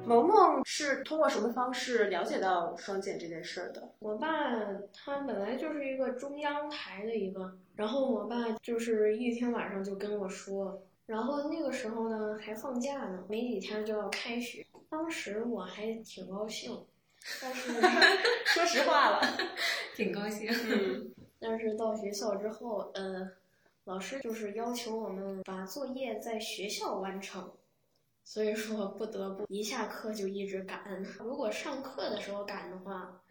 [0.08, 3.88] 萌萌是通过什么方式了解到双减这件事儿的？
[3.98, 4.26] 我爸
[4.92, 16.84] 他本来就是一个中央台的一个，然后我爸就是一天晚上就跟我说，然后那个时候呢还放假呢，没几天就要开学，当时我还挺高兴，
[17.42, 17.72] 但是
[18.46, 19.20] 说实话了，
[19.94, 20.50] 挺高兴。
[20.50, 21.10] 嗯。
[21.40, 23.30] 但是到学校之后，呃，
[23.84, 27.48] 老师就是要求我们把作业在学校完成，
[28.28, 31.02] 所以说不得不一下课就一直赶。
[31.18, 33.22] 如果上课的时候赶的话，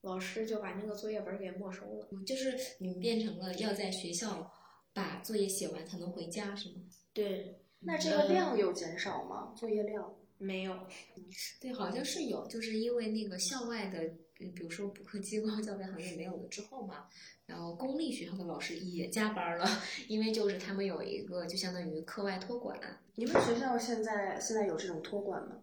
[0.00, 2.08] 老师就把那个作业本给没收了。
[2.24, 4.50] 就是你们变成了要在学校
[4.94, 6.76] 把作业写完才能回家，是吗？
[7.12, 9.52] 对，那这个量有减少吗？
[9.54, 10.15] 作业量？
[10.38, 10.78] 没有，
[11.60, 14.02] 对，好像是有，就是因为那个校外的，
[14.40, 17.06] 嗯，比如说补课机构、教培行业没有了之后嘛，
[17.46, 19.66] 然后公立学校的老师也加班了，
[20.08, 22.78] 因为就是他们有一个就相当于课外托管，
[23.14, 25.62] 你们学校现在现在有这种托管吗？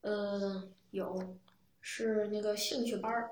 [0.00, 1.38] 呃，有，
[1.80, 3.30] 是那个兴趣班儿。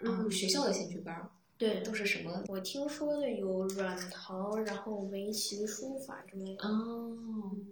[0.00, 2.42] 嗯，学校的兴趣班儿对，都是什么？
[2.48, 6.68] 我听说的有软陶，然后围棋、书法之类的。
[6.68, 7.16] 哦，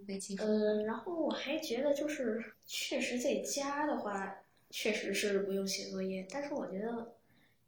[0.07, 0.35] 围棋。
[0.39, 4.35] 嗯，然后我还觉得就是确实在家的话，
[4.69, 7.13] 确实是不用写作业，但是我觉得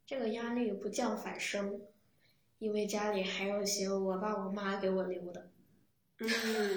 [0.05, 1.81] 这个压力不降反升，
[2.59, 5.47] 因为家里还要写我爸我妈给我留的。
[6.17, 6.29] 嗯，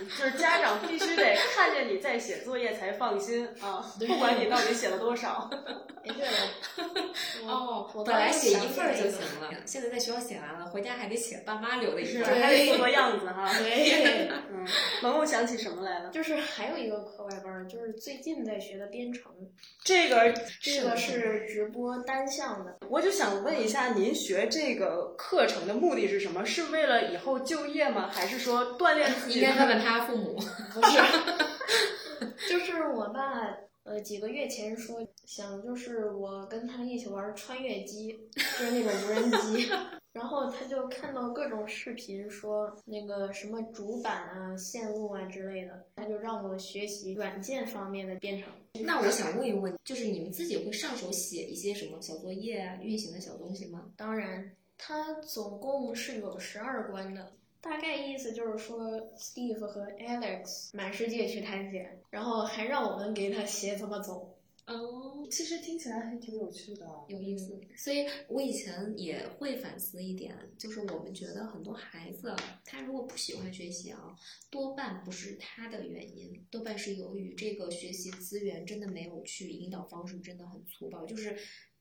[0.09, 5.49] 就是家长必须得看见你在写作业才放心啊， 不管你到底写了多少。
[6.09, 7.13] 哎，对了，
[7.47, 12.41] 哦，我本来写一份儿就行行了，现在在学校写完了，回家还得写爸妈留的一，份儿。
[12.41, 13.51] 还得做 做样子哈。
[13.59, 14.67] 对， 嗯，
[15.03, 16.11] 萌萌想起什么来了？
[16.11, 19.33] 就是还有一个课外班儿，就是最近在学的编程，
[19.85, 22.79] 这个，这个是直播单向的。
[22.89, 26.45] 我就想问一下，您学这个课程的目的是什么？
[26.47, 28.09] 是为了以后就业吗？
[28.13, 29.41] 还是说锻炼自己？
[29.41, 30.39] 应该问问他父母。
[30.73, 30.99] 不是，
[32.49, 33.33] 就是我爸
[33.89, 39.67] 呃几个月前说想就是我跟他一起玩穿越机，就是那种无人机，
[40.13, 48.49] 然后他就看到各种视频说那个什么主板啊、线路啊之类的，他就让我学习软件方面的编程。
[48.85, 53.91] 那我想问一问，就是你们自己会上手写一些什么小作业啊、运行的小东西吗？
[53.97, 57.33] 当然，它总共是有十二关的。
[57.69, 58.81] 大概意思就是说
[59.19, 64.35] ，Steve 和 Alex 满世界去探险，然后还让我们给他写怎么走。
[64.67, 66.87] 哦，其实听起来还挺有趣的。
[67.09, 67.59] 有意思。
[67.77, 74.17] 所以我以前也会反思一点，就是我们觉得很多孩子，他如果不喜欢学习啊，
[74.51, 81.37] 多半不是他的原因，多半是由于这个学习资源真的没有去引导方式真的很粗暴，就是。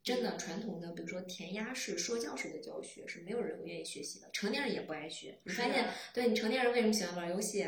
[0.07, 5.37] 真的传统的，比如说填鸭式、说教式的教学是没有人愿意学习的，成年人也不爱学。
[5.43, 7.67] 你发现，对你成年人为什么喜欢玩游戏？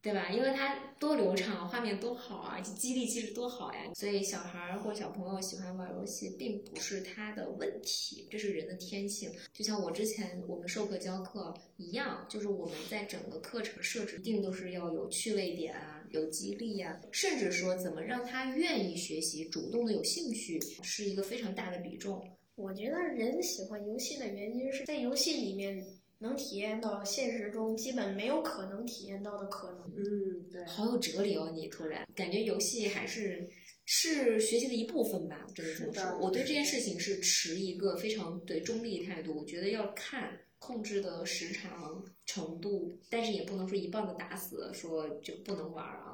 [0.00, 0.30] 对吧？
[0.30, 3.80] 因为它多流畅，画面多好啊，激励机制多好呀。
[3.94, 9.32] 所以小孩儿或小朋友喜欢玩游戏，并不是他的问题，这是人的天性。
[9.52, 22.22] 就像我之前我们授课教课一样，就是我们在整个课程设置一定都是要有趣味点啊，有激励呀、甚至说怎么让他愿意学习，主动的有兴趣，是一个非常大的比重。
[22.54, 25.84] 我觉得人喜欢游戏的原因是在游戏里面
[26.18, 29.90] 能体验到现实中基本没有可能体验到的可能。
[29.96, 30.64] 嗯，对。
[30.66, 31.50] 好有哲理哦！
[31.54, 33.48] 你突然感觉游戏还是
[33.86, 35.46] 是学习的一部分吧？
[35.54, 39.36] 真的这么是说，我对这件事情是持一个非常对中立态度。
[39.36, 46.11] 我觉得要看控制的时长程度，但是也不能说一棒子打死，说就不能玩啊。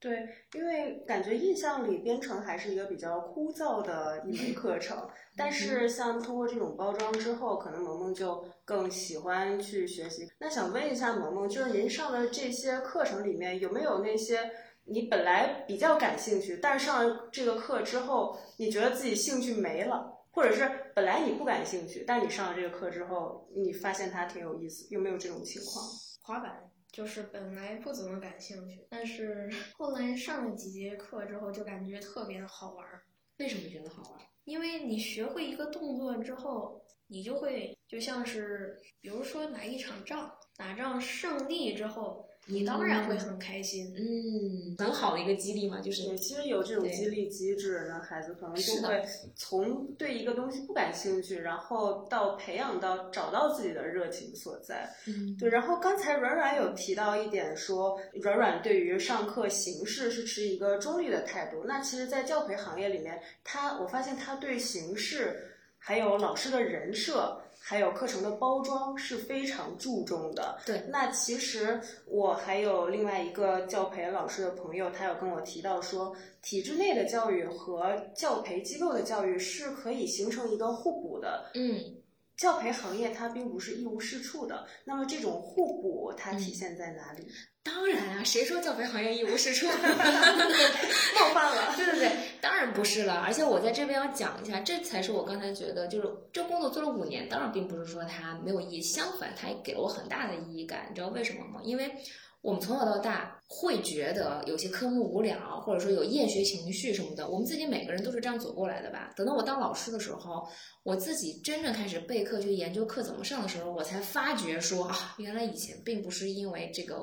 [0.00, 4.96] 对，因为感觉印象里编程还是一个比较枯燥的一门课程，
[5.36, 10.30] 但是像通过这种包装之后，可能萌萌就更喜欢去学习。
[10.38, 14.48] 那想问一下萌萌，就是您上的这些课程里面有没有那些
[14.84, 25.84] 你本来比较感兴趣，但是上了这个课之后，你觉得自己兴趣没了，或者是本来你不感兴趣，但你上了这个课之后，你发现它挺有意思，有没有这种情况？
[26.22, 33.02] 滑板就是本来不怎么感兴趣，但是 后来上了几节课之后，就感觉特别的好玩儿。
[33.38, 34.20] 为什么觉得好玩？
[34.44, 43.94] 因为你学会一个动作之后，你就会就像是，比如说打一场仗，打仗胜利之后，你当然会很开心。
[43.96, 49.04] 嗯，很好的一个激励嘛，就是对，其实有这种激励机制呢，孩子可能就会
[49.36, 54.88] 从对一个东西不感兴趣，然后到培养到找到自己的热情所在。
[55.06, 61.62] 嗯对，然后刚才软软有提到一点说，软软对于上课形式是持一个中立的态度。
[61.66, 70.58] 那其实，在教培行业里面，他我发现他对形式，还有老师的人设，还有课程的包装是非常注重的。
[70.64, 81.50] 对那其实我还有另外一个教培老师的朋友，他有跟我提到说，体制内的教育和教培机构的教育是可以形成一个互补的。
[81.52, 81.94] 嗯。
[82.38, 87.26] 教培行业它并不是一无是处的，那么这种互补它体现在哪里？
[87.68, 89.66] 当然啊，谁说教培行业一无是处？
[91.14, 91.74] 冒犯了。
[91.76, 93.22] 对对对，当然不是了。
[93.26, 100.86] 而且我在这边要讲一下，这才是我刚才觉得，就是这工作做了五年，当然并不是说它没有意义，相反，它也给了我很大的意义感。
[100.88, 101.60] 你知道为什么吗？
[101.62, 101.94] 因为
[102.40, 109.12] 我们从小到大会觉得有些科目无聊，或者说有厌学情绪什么的，我们自己每个人都是这样走过来的吧。
[109.16, 110.46] 等到我当老师的时候，
[110.84, 117.02] 我自己真正开始备课去研究课怎么上的时候，我才发觉说啊，原来以前并不是因为这个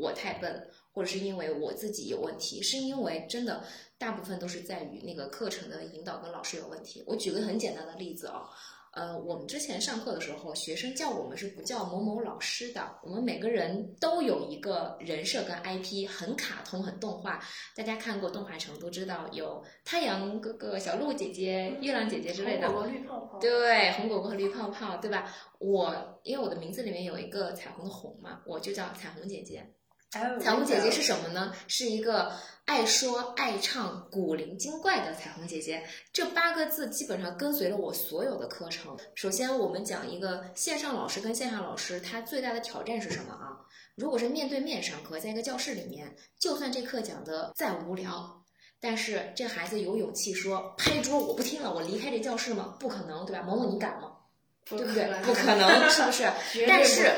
[0.00, 3.62] 我太笨，或者是因为我自己有问题，是因为真的
[3.98, 7.04] 大部分都是在于那个课程的引导跟老师有问题。
[7.06, 8.48] 我举个很简单的例子啊、
[8.92, 17.40] 呃，我们之前上课的时候，学生叫我们是不叫某某老师的，我们每个人都有一个人设跟 IP，很卡通、很动画。
[17.76, 22.66] 大家看过动画城都知道有太阳哥哥、小鹿姐姐、月亮姐姐之类的。
[22.66, 23.38] 红果果绿泡泡。
[23.38, 25.32] 对，红果果和绿泡泡，对吧？
[25.60, 29.64] 我因为我的名字里面有一个彩虹的红嘛，我就叫彩虹姐姐。
[30.12, 31.54] 哎彩虹姐姐是什么呢？
[31.68, 32.32] 是一个
[32.64, 35.84] 爱说爱唱、古灵精怪的彩虹姐姐。
[36.12, 38.98] 这八个字基本上跟随了我所有的课程。
[39.14, 43.54] 首先，我们讲一个线上老师跟线下老师，他最大的挑战是什么啊？
[43.94, 48.42] 如果是面对面上课，在一个教室里面，就算这课讲的再无聊，
[48.80, 52.76] 但是这孩子有勇气说拍桌，我不听了，我离开这教室吗？
[52.80, 53.42] 不可能，对吧？
[53.42, 54.16] 萌萌，你敢吗？
[54.66, 55.04] 不对不对？
[55.24, 56.24] 不可能，是不是？
[56.68, 57.10] 但是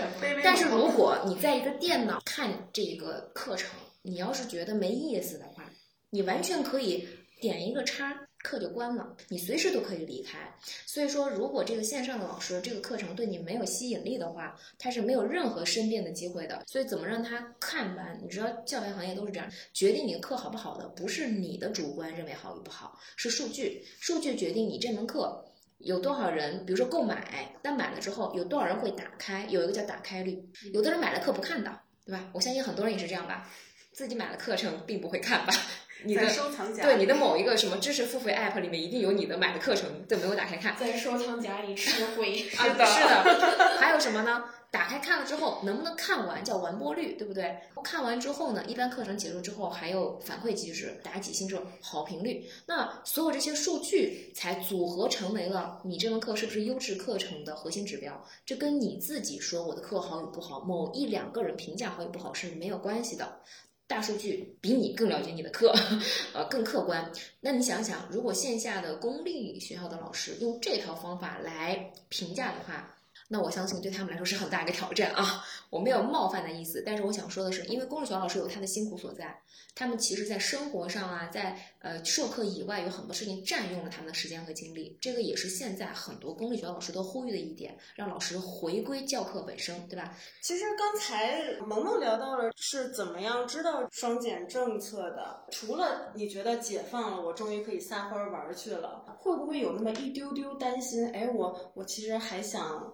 [0.42, 3.70] 但是如果你在一个电脑看这个课程，
[4.02, 5.64] 你要是觉得没意思的话，
[6.10, 7.06] 你完全可以
[7.40, 10.38] 点一个叉，课就关了，你随时都可以离开。
[10.86, 16.62] 所以说，如果这个线上的老师这个课程对你没有吸引力的话，他是没有任何申辩的机会的。
[16.66, 18.18] 所以怎么让他看完？
[18.22, 25.44] 你知道教培行业都是这样，决定你的课好不好的不是你的主观认为好与不好，是数据，数据决定你这门课。
[25.84, 29.46] 有多少人，比如说购买，但买了之后有多少人会打开？
[29.48, 32.24] 有一个叫打开率，有的人买了课不看的，对吧？
[32.32, 33.48] 我相信很多人也是这样吧，
[33.92, 35.52] 自己买了课程并不会看吧？
[36.04, 40.76] 你的收藏夹对你的某一个什么知识付费 app 里面一定有你的买的课程，对，没有打开看。
[40.76, 42.40] 在收藏夹里吃灰。
[42.56, 44.44] 啊， 是的，还有什么呢？
[44.72, 47.54] 打开看了之后，能不能看完叫完播率，对不对？
[47.84, 58.18] 看完之后呢，一般课程结束之后还有反馈机制，打几星之后好评率，那所有这些数据才组合成为了你这门课是不是优质课程的核心指标。
[58.46, 63.40] 这跟你自己说我的课好与不好，某一两个人评价好与不好是没有关系的。
[63.86, 65.70] 大数据比你更了解你的课，
[66.32, 67.12] 呃，更客观。
[67.40, 72.96] 那你想想，如果线下的公立学校的老师用这套方法来评价的话，
[73.28, 75.44] 那我相信对他们来说是很大一个挑战啊！
[75.70, 79.40] 我没有冒犯的意思，但是我想说的是，因为公立学校老师有他的辛苦所在，
[79.74, 90.14] 他们其实在生活上啊，在呃授课以外有很多事情占用了他们的时间和精力，这个也是现在很多公立学校老师都呼吁的一点，让老师回归教课本身，对吧？
[90.42, 101.10] 其实刚才萌萌聊到了是怎么样知道双减政策的，除了你觉得解放了，我终于可以撒欢玩去了，会不会有那么一丢丢担心？
[101.12, 102.92] 哎，我我其实还想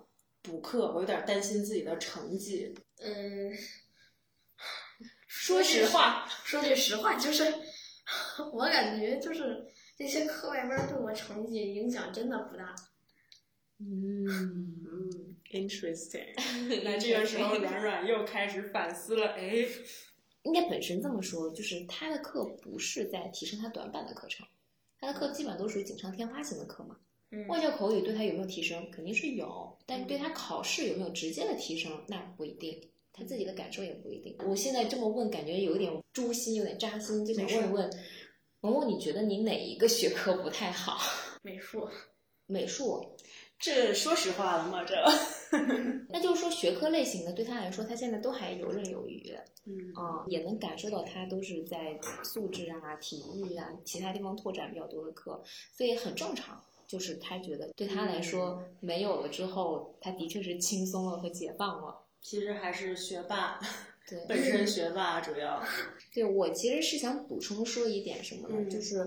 [0.49, 2.75] 补课，我有点担心自己的成绩。
[3.01, 3.53] 嗯，
[5.27, 7.45] 说实话，说句实话，就是
[8.53, 9.65] 我感觉就是
[9.97, 12.75] 这些课外班对我成绩影响真的不大。
[13.81, 14.27] 嗯
[15.53, 16.35] ，Interesting。
[16.83, 19.29] 那这个时候，软软又开始反思了。
[19.35, 19.69] 哎，
[20.43, 24.45] 应该本身这么说，就是他的课不是在提升他短板的课程，
[24.99, 26.97] 他的课基本上都属于锦上添花型的课嘛。
[27.49, 32.81] 外教口语对他有没有提升，肯定是有，但是对他考试有没有直接的提升，那不一定。
[33.13, 34.37] 他自己的感受也不一定。
[34.47, 37.91] 我现在这么问，感觉有点诛心，有点扎心，就想问问
[38.61, 40.99] 萌萌，你觉得你哪一个学科不太好？
[41.43, 41.89] 美术，
[42.47, 43.05] 美术，
[43.59, 44.85] 这说实话了吗？
[44.85, 44.95] 这，
[46.09, 49.37] 那就是说学科类型的对他来说，他现在都还游刃有余。
[49.67, 55.43] 嗯啊，也能感受到他都是在素质啊、体育啊、其他地方拓展比较多的课，
[55.77, 56.63] 所以很正常。
[56.89, 62.01] 就是他觉得对他来说没有了之后，他的确是轻松了和解放了。
[62.23, 63.61] 其实还是学霸，
[64.09, 65.63] 对，本身学霸主要。
[66.13, 68.57] 对我其实是想补充说一点什么呢？
[68.59, 69.07] 嗯就是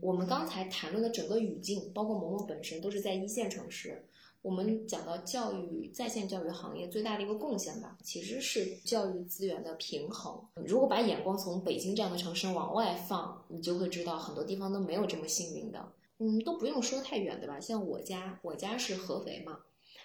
[0.00, 4.06] 我们刚才谈论的整个语境，包括萌萌本身都是在一线城市。
[4.42, 10.40] 我们讲到教育在线教育行业最大的一个贡献吧，其实是教育资源的平衡。
[10.66, 15.92] 如果把眼光从北京这样的城市往外放，你就会知道很多地方都没有这么幸运的。
[16.22, 19.58] 嗯，都不用说太远的吧，像我家，我家是合肥嘛，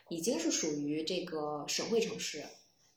[0.09, 2.43] 已经是属于这个省会城市。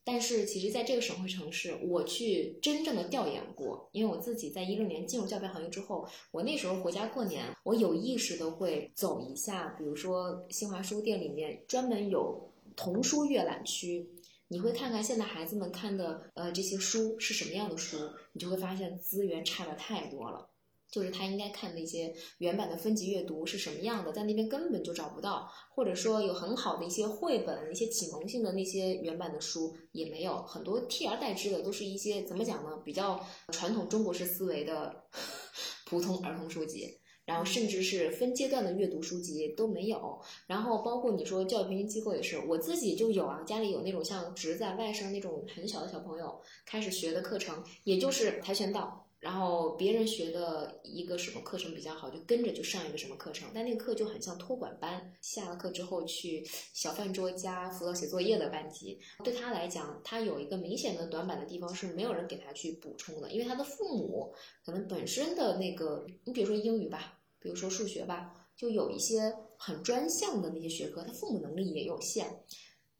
[0.02, 14.08] 但是其实，在这个省会城市，我去真正的调研过，因为我自己在一六年进入教培行业之后，我那时候回家过年，我有意识的会走一下，比如说新华书店里面专门有童书阅览区，
[14.48, 17.98] 你会看看现在孩子们看的呃这些书是什么样的书，
[18.32, 20.48] 你就会发现资源差的太多了。
[20.90, 32.82] 就是他应该看的一些原版的分级阅读是什么样的，在那边根本就找不到，或者说有很好的一些绘本、一些启蒙性的那些原版的书也没有，很多替而代之的都是一些怎么讲呢？
[32.84, 35.04] 比较传统中国式思维的
[35.86, 40.20] 普通儿童书籍，然后甚至是分阶段的阅读书籍都没有。
[40.46, 49.06] 然后包括你说教育培训机构也是，我自己就有啊，家里有那种像侄子、外甥那种很小的小朋友开始学的课程，也就是跆拳道。
[49.20, 56.42] 然后别人学的一个什么课程比较好，就跟着就上一个什么课程，但那个课就很像托管班，下了课之后去
[56.72, 58.98] 小饭桌加辅导写作业的班级。
[59.22, 72.42] 对他来讲，他有一个明显的短板的地方是没有人给他去补充的，因为他的父母可能本身的那个，你比如说英语吧，比如说数学吧，就有一些很专项的那些学科，他父母能力也有限。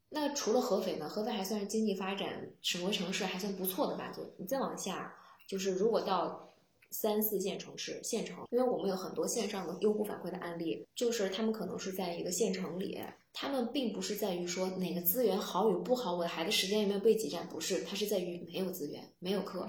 [0.09, 1.09] 那除了合肥呢？
[1.09, 4.13] 合肥还算是经济发展省会城市还算不错的吧？
[4.15, 5.17] 就你再往下。
[5.51, 6.55] 就是如果到
[6.91, 12.97] 三四线城市、县城，因为我们有很多线上的用户反馈的案例，就是他们可能是在一个县城里，
[13.33, 19.67] 他们并不是在于说哪个资源好与不好，我的孩子时间有没有被挤占，不是，他是在于没有资源，没有课，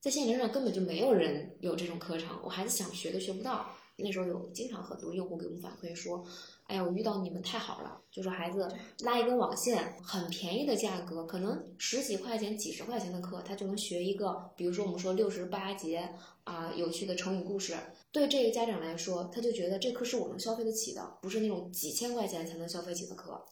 [0.00, 3.70] 在县城上根本就没有人有这种课程，我孩子想学都学不到。
[3.96, 6.22] 那时候有经常很多用户给我们反馈说。
[6.66, 8.66] 哎呀，我遇到你们太好了，就说孩子
[9.00, 16.08] 拉一根网线，很便宜的价格，可能十几块钱、几十块钱的课，他就能学一个，比如说我们说六十八节
[16.44, 17.76] 啊，有趣的成语故事。
[18.10, 23.44] 对这个家长来说，他就觉得这课是我能消费得起的，不是那种几千块钱才能消费起的课。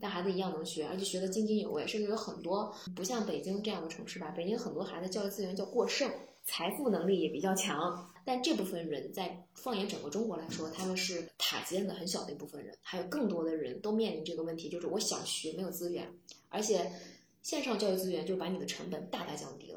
[0.00, 6.10] 但孩子一样能学，而且学得津津有味，甚至有很多不像北京这样的城市吧，北京很多孩子教育资源叫过剩。
[6.50, 16.06] 财富能力也比较强，但这部分人在放眼整个中国来说，他们是塔尖的很小的一部分人，还有更多的人都面临这个问题，就是我想学没有资源，
[16.50, 16.92] 而且
[17.40, 19.67] 线上教育资源就把你的成本大大降低。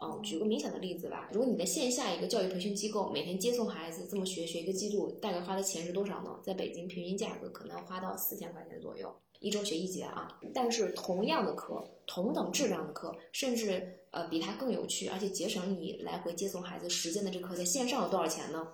[0.00, 6.38] 嗯，举个明显的例子吧，如果你在线下一个教育培训机构每天接送孩子这么学学一个季度，大概花的钱是多少呢？
[6.40, 9.12] 在北京平均价格可能要花到四千块钱左右。
[9.40, 18.68] 一周学一节啊，但是同样的课，同等质量的课，甚至呃比它更有趣，而且节省你来回接送孩子时间的这课，在线上有多少钱呢？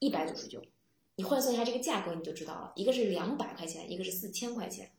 [0.00, 0.60] 一百九十九，
[1.14, 4.90] 你换算一下这个价格，你就知道了，一个是两百块钱，一个是四千块钱，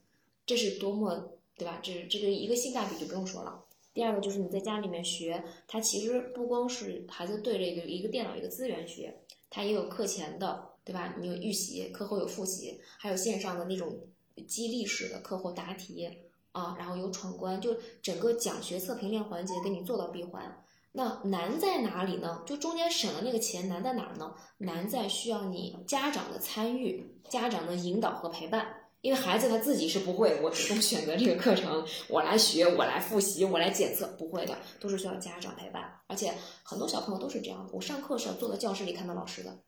[0.45, 1.79] 这是多么对吧？
[1.83, 3.65] 这这个一个性价比就不用说了。
[3.93, 11.15] 第二个就是你在家里面学，它其实不光是孩子对着一个一个电脑一个资源学，它也有课前的，对吧？
[11.19, 13.99] 你有预习，课后有复习，还有线上的那种。
[14.47, 16.09] 激励式的课后答题
[16.53, 20.63] 啊，然后有闯关，就整个讲学测评练环节给你做到闭环。
[20.93, 22.41] 那难在哪里呢？
[22.45, 24.33] 就中间省了那个钱难在哪儿呢？
[24.59, 28.80] 难在需要你家长的参与、家长的引导和陪伴。
[29.01, 35.91] 因为孩子他自己是不会，我主动选择这个课程，我来学，我来复习，我来检测，不会的，都是需要家长陪伴。
[36.07, 36.33] 而且
[36.63, 39.63] 很多小朋友都是这样的，我上课是要坐在教室里看到老师的。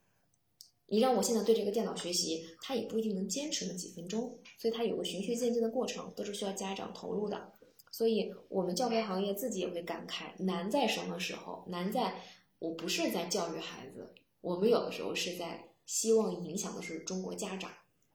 [0.85, 7.53] 你让我现在对这个电脑学习，他也不一定能坚持那几分钟，所以他有个循序渐进的过程，都是需要家长投入的。
[7.91, 11.65] 所以我们教培行业自己也会感慨，难在什么时候？
[11.69, 12.21] 难在
[12.59, 17.71] 我不是在教育孩子，我们有的时候是在希望影响的是中国家长，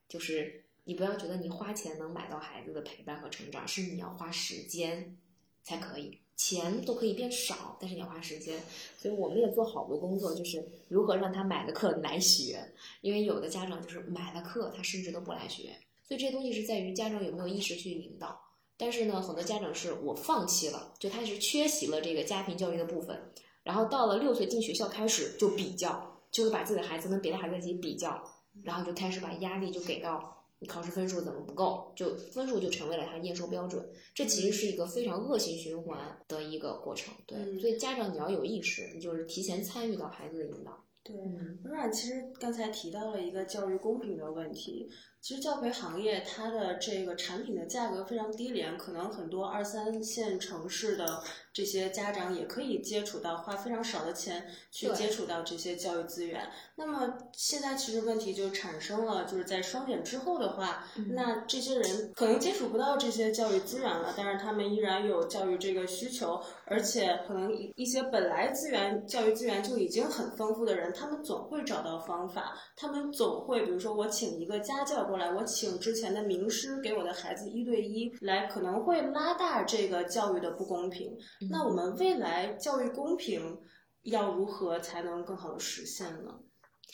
[0.08, 5.18] 就是你不要觉得你花钱能买到孩子的陪伴和成长，是你要花时间
[5.62, 6.18] 才可以。
[6.34, 8.58] 钱都可以变少，但是你要花时间。
[8.96, 12.72] 所以我们也做好多工作，就是如何让他买的课来学。
[13.02, 15.76] 因为有的家长就是买了课，他甚至都不来学。
[16.04, 18.40] 所以这些东西是在于家长有没有意识去引导。
[18.78, 23.30] 但是呢，很多家长是我放弃了，就他是缺席了这个家庭教育的部分。
[23.62, 28.24] 然后到了六岁进学校开始就比较，就会把自己的孩子跟别的孩子一起比较，
[28.62, 30.37] 然后就开始把压力就给到。
[30.60, 31.92] 你考试分数怎么不够？
[31.94, 37.14] 就分数就成为了他验收标准，这其实是一个非常恶性循环的一个过程。
[37.26, 40.84] 对，所以家长你要有意识，你就是提前参与到孩子的引导。
[41.04, 41.16] 对，
[41.64, 44.88] 温软其实刚才提到了一个教育公平的问题。
[45.20, 56.48] 其实教培行业它的这个产品的价格非常低廉，可能很多二三线城市的这些家长也可以接触到，花非常少的钱去接触到这些教育资源。
[56.76, 81.10] 那么现在其实问题就产生了，就是在双减之后的话，那这些人可能接触不到这些教育资源了，但是他们依然有教育这个需求，而且可能一些本来资源教育资源就已经很丰富的人，他们总会找到方法，他们总会，比如说我请一个家教过来，我请之前的名师给我的孩子一对一来，可能会拉大这个教育的不公平。
[81.50, 83.58] 那我们未来教育公平
[84.02, 86.38] 要如何才能更好的实现呢？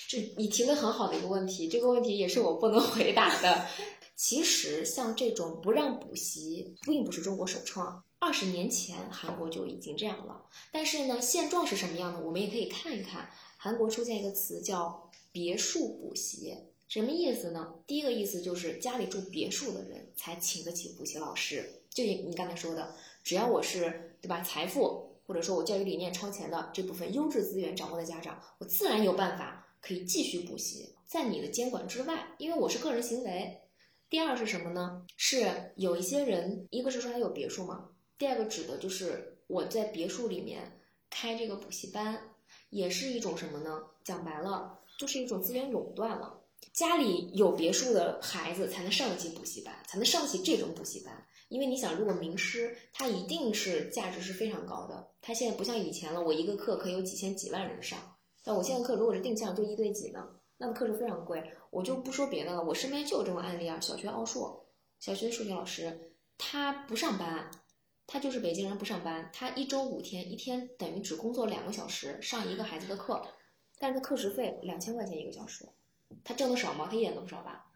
[0.09, 3.67] 这你提的很好的一个问题，这个问题也是我不能回答的。
[4.17, 10.41] 其实像这种不让补习，并不是中国首创，二十年前韩国就已经这样了。
[10.73, 12.21] 但是呢，现状是什么样的？
[12.25, 13.29] 我们也可以看一看。
[13.57, 16.55] 韩国出现一个词叫“别墅补习”，
[16.89, 17.75] 什么意思呢？
[17.87, 21.83] 第一个意思就是家里住别墅的人才请得起补习老师。
[21.91, 29.61] 就你你刚才说的，只要我是对吧，财富或者说我教育理念超前的这部分优质资源掌握的家长，我自然有办法。
[29.87, 33.61] 可以继续补习，在你的监管之外，因为我是个人行为。
[34.09, 35.05] 第二是什么呢？
[35.19, 40.81] 是有一些人，一个是说他有别墅嘛，第二个指的就是我在别墅里面
[41.11, 42.31] 开这个补习班，
[42.71, 43.83] 也是一种什么呢？
[44.03, 46.41] 讲白了，就是一种资源垄断了。
[46.73, 51.27] 家里有别墅的孩子才能上得起补习班，才能上得起这种补习班。
[51.49, 55.13] 因为你想，如果名师，他一定是价值是非常高的。
[55.21, 57.99] 他现在不像以前了，我一个课可以有几千几万人上。
[58.45, 61.43] 那我现在课如果是定向就一对几呢，那么课是非常贵。
[61.71, 63.79] 我就不说别的了，我身边就有这种案例啊。
[63.81, 64.65] 小学奥数，
[64.99, 67.51] 小学数学老师，他不上班，
[68.07, 73.23] 他就是北京人不上班，他一周五天，一天等于只工作两个小时上一个孩子的课，
[73.79, 75.69] 但是他课时费两千块钱一个小时，
[76.23, 76.87] 他挣的少吗？
[76.91, 77.67] 他一点都不少吧？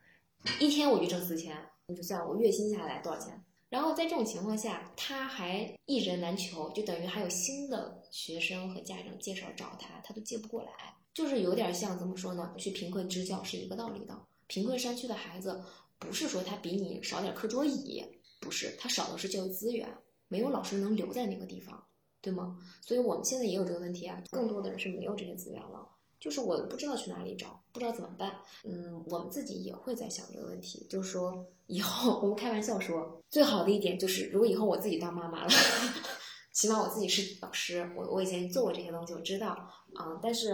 [0.60, 1.56] 一天我就挣四千，
[1.86, 3.44] 你就算我月薪下来多少钱？
[3.68, 10.70] 然后在这种情况下，他还一人难求，就等于还有新的学生和家长介绍找他，他都接不过来，
[11.12, 12.54] 就是有点像怎么说呢？
[12.56, 14.18] 去贫困支教是一个道理的。
[14.46, 15.62] 贫困山区的孩子，
[15.98, 18.02] 不是说他比你少点课桌椅，
[18.40, 19.86] 不是，他少的是教育资源，
[20.28, 21.86] 没有老师能留在那个地方，
[22.22, 22.56] 对吗？
[22.80, 25.86] 所以我们现在也有这个问题啊，更多的人是没有这些资源了。
[26.20, 28.36] 就是我不知道去哪里找，不知道怎么办。
[28.64, 30.86] 嗯，我们自己也会在想这个问题。
[30.90, 35.50] 就是说，以后 我们开玩笑说，最好的一点就是，如果以后我自己当妈妈了，
[36.52, 39.48] 起码我自己是老师，我我以前做过这些东西，我知道
[39.94, 40.18] 啊。
[40.22, 40.52] 但是，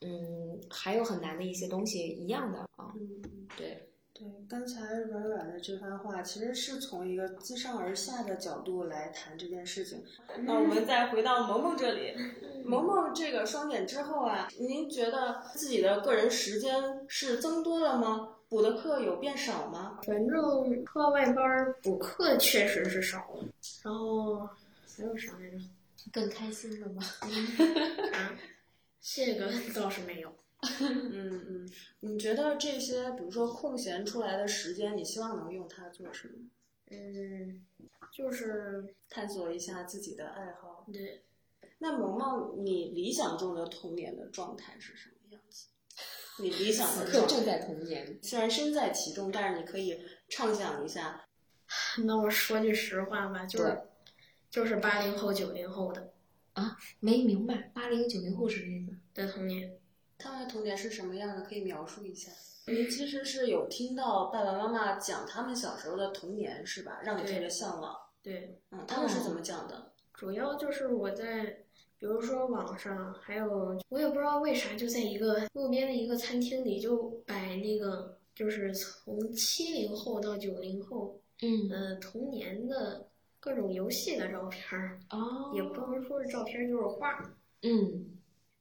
[0.00, 2.92] 嗯，还有很难的一些东西一样的啊。
[3.56, 3.91] 对。
[4.22, 10.00] 对，刚才软软的这番话，其实是从一个自上而下的角度来谈这件事情。
[10.42, 12.14] 那我们再回到萌萌这里，
[12.64, 18.36] 萌萌这个双减之后啊，您觉得自己的个人时间是增多了吗？
[18.48, 19.98] 补的课有变少吗？
[20.06, 23.44] 反正课外班补课确实是少了，
[23.82, 24.48] 然后
[24.96, 25.58] 还有啥来着？
[26.12, 27.02] 更开心了吗？
[28.14, 28.38] 啊，
[29.00, 30.32] 这个倒是没有。
[30.80, 36.34] 嗯嗯，你觉得这些，比如说空闲出来的时间，你希望能用它做什么？
[36.90, 37.64] 嗯，
[38.12, 40.86] 就是探索一下自己的爱好。
[40.92, 41.22] 对。
[41.78, 45.66] 那萌萌，你理想中的童年的状态是什么样子？
[46.38, 51.26] 你理想的状态正在童年，虽然身在其中，但是你可以畅想一下。
[52.04, 53.80] 那我说句实话吧，就是
[54.48, 56.12] 就是八零后、九零后的
[56.52, 59.76] 啊，没明白八零九零后什么意思的童年。
[60.22, 61.42] 他们的童年是什么样的？
[61.42, 62.30] 可以描述一下。
[62.68, 67.00] 您其实是有听到爸爸妈妈讲他们小时候的童年，是吧？
[67.02, 67.92] 让你特别向往。
[68.22, 69.92] 对，嗯，他们是怎么讲的？
[70.14, 71.64] 主要就是我在，
[71.98, 83.08] 比如说网上，还有我也不知道为啥，就在一个路边的一个餐厅里，就摆那个，就是从七零后到九零后，嗯，呃，童年的
[83.40, 85.00] 各种游戏的照片儿。
[85.10, 85.50] 哦。
[85.52, 87.34] 也不能说是照片，就是画。
[87.62, 88.06] 嗯。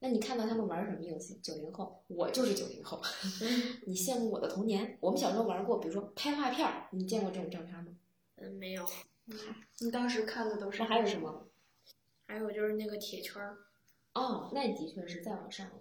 [0.04, 1.40] 那你看到他们玩什么游戏？
[1.44, 3.00] 九零后，我就是九零后。
[3.86, 4.98] 你羡慕我的童年？
[5.00, 7.96] 我们小时候玩过，比如说拍画片儿，你见过这种照片吗？
[8.38, 8.84] 嗯，没有。
[9.80, 10.80] 你当时看的都是？
[10.80, 11.48] 那还有什么？
[12.26, 13.60] 还有就是那个铁圈儿。
[14.16, 15.74] 哦，那的确是再往上了。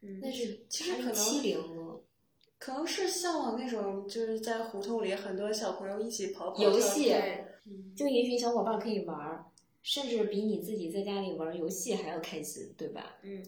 [0.00, 2.02] 嗯，那是其实可能七零了。
[2.58, 7.14] 可能是向往那种就是在胡同里很多小朋友一起跑跑游戏
[7.94, 9.44] 就一群小伙伴可以玩儿，
[9.86, 13.16] 甚至比你自己在家里玩游戏还要开心，对吧？
[13.22, 13.40] 嗯，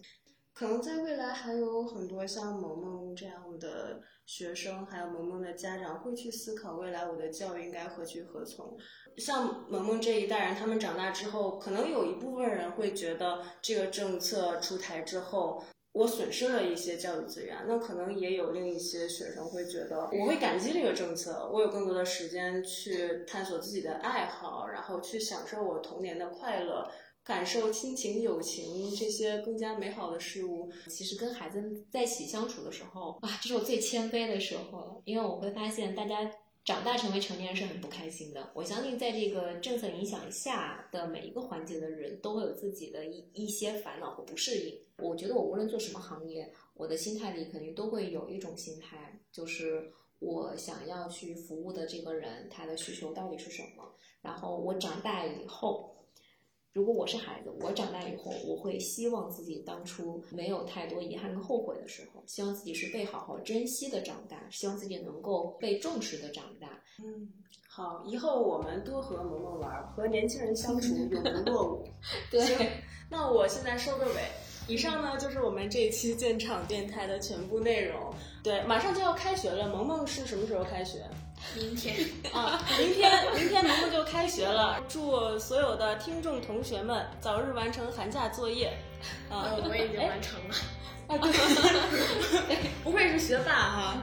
[0.54, 8.78] 可能在未来还有很多像萌萌这样的学生，还有萌萌的家长会去思考未来我的教育应该何去何从。
[9.16, 15.64] 像萌萌这一代人，他们长大之后，可能有一部分人会觉得这个政策出台之后。
[15.92, 26.88] 我损失了一些教育资源，那可能也有另一些学生会觉得，我会感激这个政策，我有更多的时间去探索自己的爱好，然后去享受我童年的快乐，
[27.24, 30.70] 感受亲情、友情这些更加美好的事物。
[30.88, 36.30] 其实跟孩子在一起相处的时候啊，这是我最谦卑的时候，因为我会发现大家。
[36.64, 38.50] 长大成为成年人是很不开心的。
[38.54, 44.78] 我相信，在这个政策影响下的每一个环节的人都会有自己的一一些烦恼和不适应。
[44.98, 53.94] 我觉得，我无论做什么行业，我的心态里肯定都会有一种心态，就是我想要去服务的这个人，他的需求到底是什么。
[54.20, 55.94] 然后我长大以后。
[56.74, 66.80] 如果我是孩子，我长大以后，我会希望自己当初没有太多遗憾跟后悔的时候，希望自己是被好好珍惜的长大，希望自己能够被重视的长大。
[67.02, 67.32] 嗯，
[67.68, 71.88] 好，以后我们多和萌萌玩，和年轻人相处 永不落伍。
[72.30, 72.70] 对，
[73.10, 74.47] 那我现在收个尾。
[74.68, 78.14] 以上呢就是我们这一期建厂电台的全部内容。
[78.42, 80.98] 对，马上就要开学了，萌萌是什么时候开学？
[81.56, 81.96] 明天
[82.32, 84.80] 啊，明天明天萌萌就开学了。
[84.88, 88.72] 祝所有的听众同学们早日完成寒假作业。
[89.30, 90.54] 啊，我已经完成了。
[91.08, 93.96] 啊，对， 不愧是学霸哈。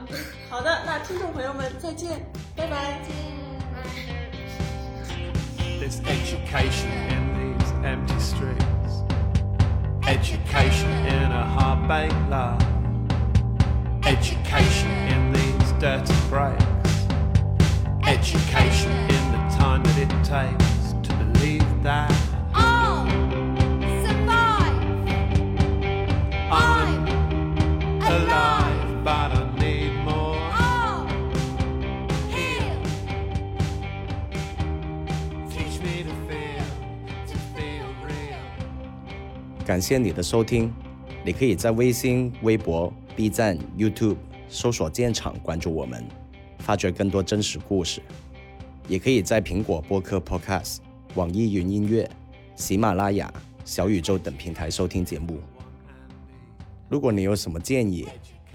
[0.50, 2.20] 好的，那听众朋友们再见，
[2.56, 3.00] 拜拜。
[5.78, 8.75] There's education in these empty streets.
[10.06, 12.14] Education in a hard baked.
[14.06, 17.06] Education in these dirty breaks.
[18.06, 22.15] Education in the time that it takes to believe that
[39.66, 40.72] 感谢你的收听，
[41.24, 44.16] 你可以在微信、微博、B 站、YouTube
[44.48, 46.04] 搜索“建厂”关注我们，
[46.60, 48.00] 发掘更多真实故事。
[48.86, 50.76] 也可以在苹果播客 Podcast、
[51.16, 52.08] 网易云音乐、
[52.54, 53.28] 喜马拉雅、
[53.64, 55.40] 小宇宙等平台收听节目。
[56.88, 58.06] 如果你有什么建议，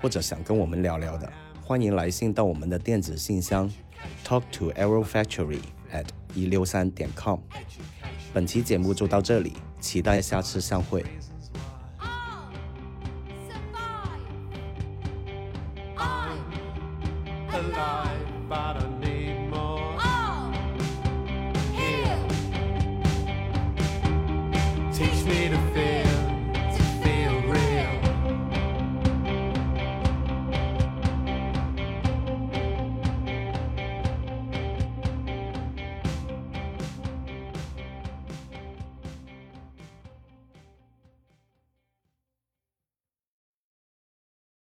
[0.02, 1.30] 或者想跟我们聊聊的，
[1.62, 3.70] 欢迎来信到我们的电子信箱
[4.26, 5.60] talk to arrow factory
[5.92, 7.38] at 一六三点 com。
[8.34, 9.52] 本期节目就到这里，
[9.82, 11.04] 期待下次相会。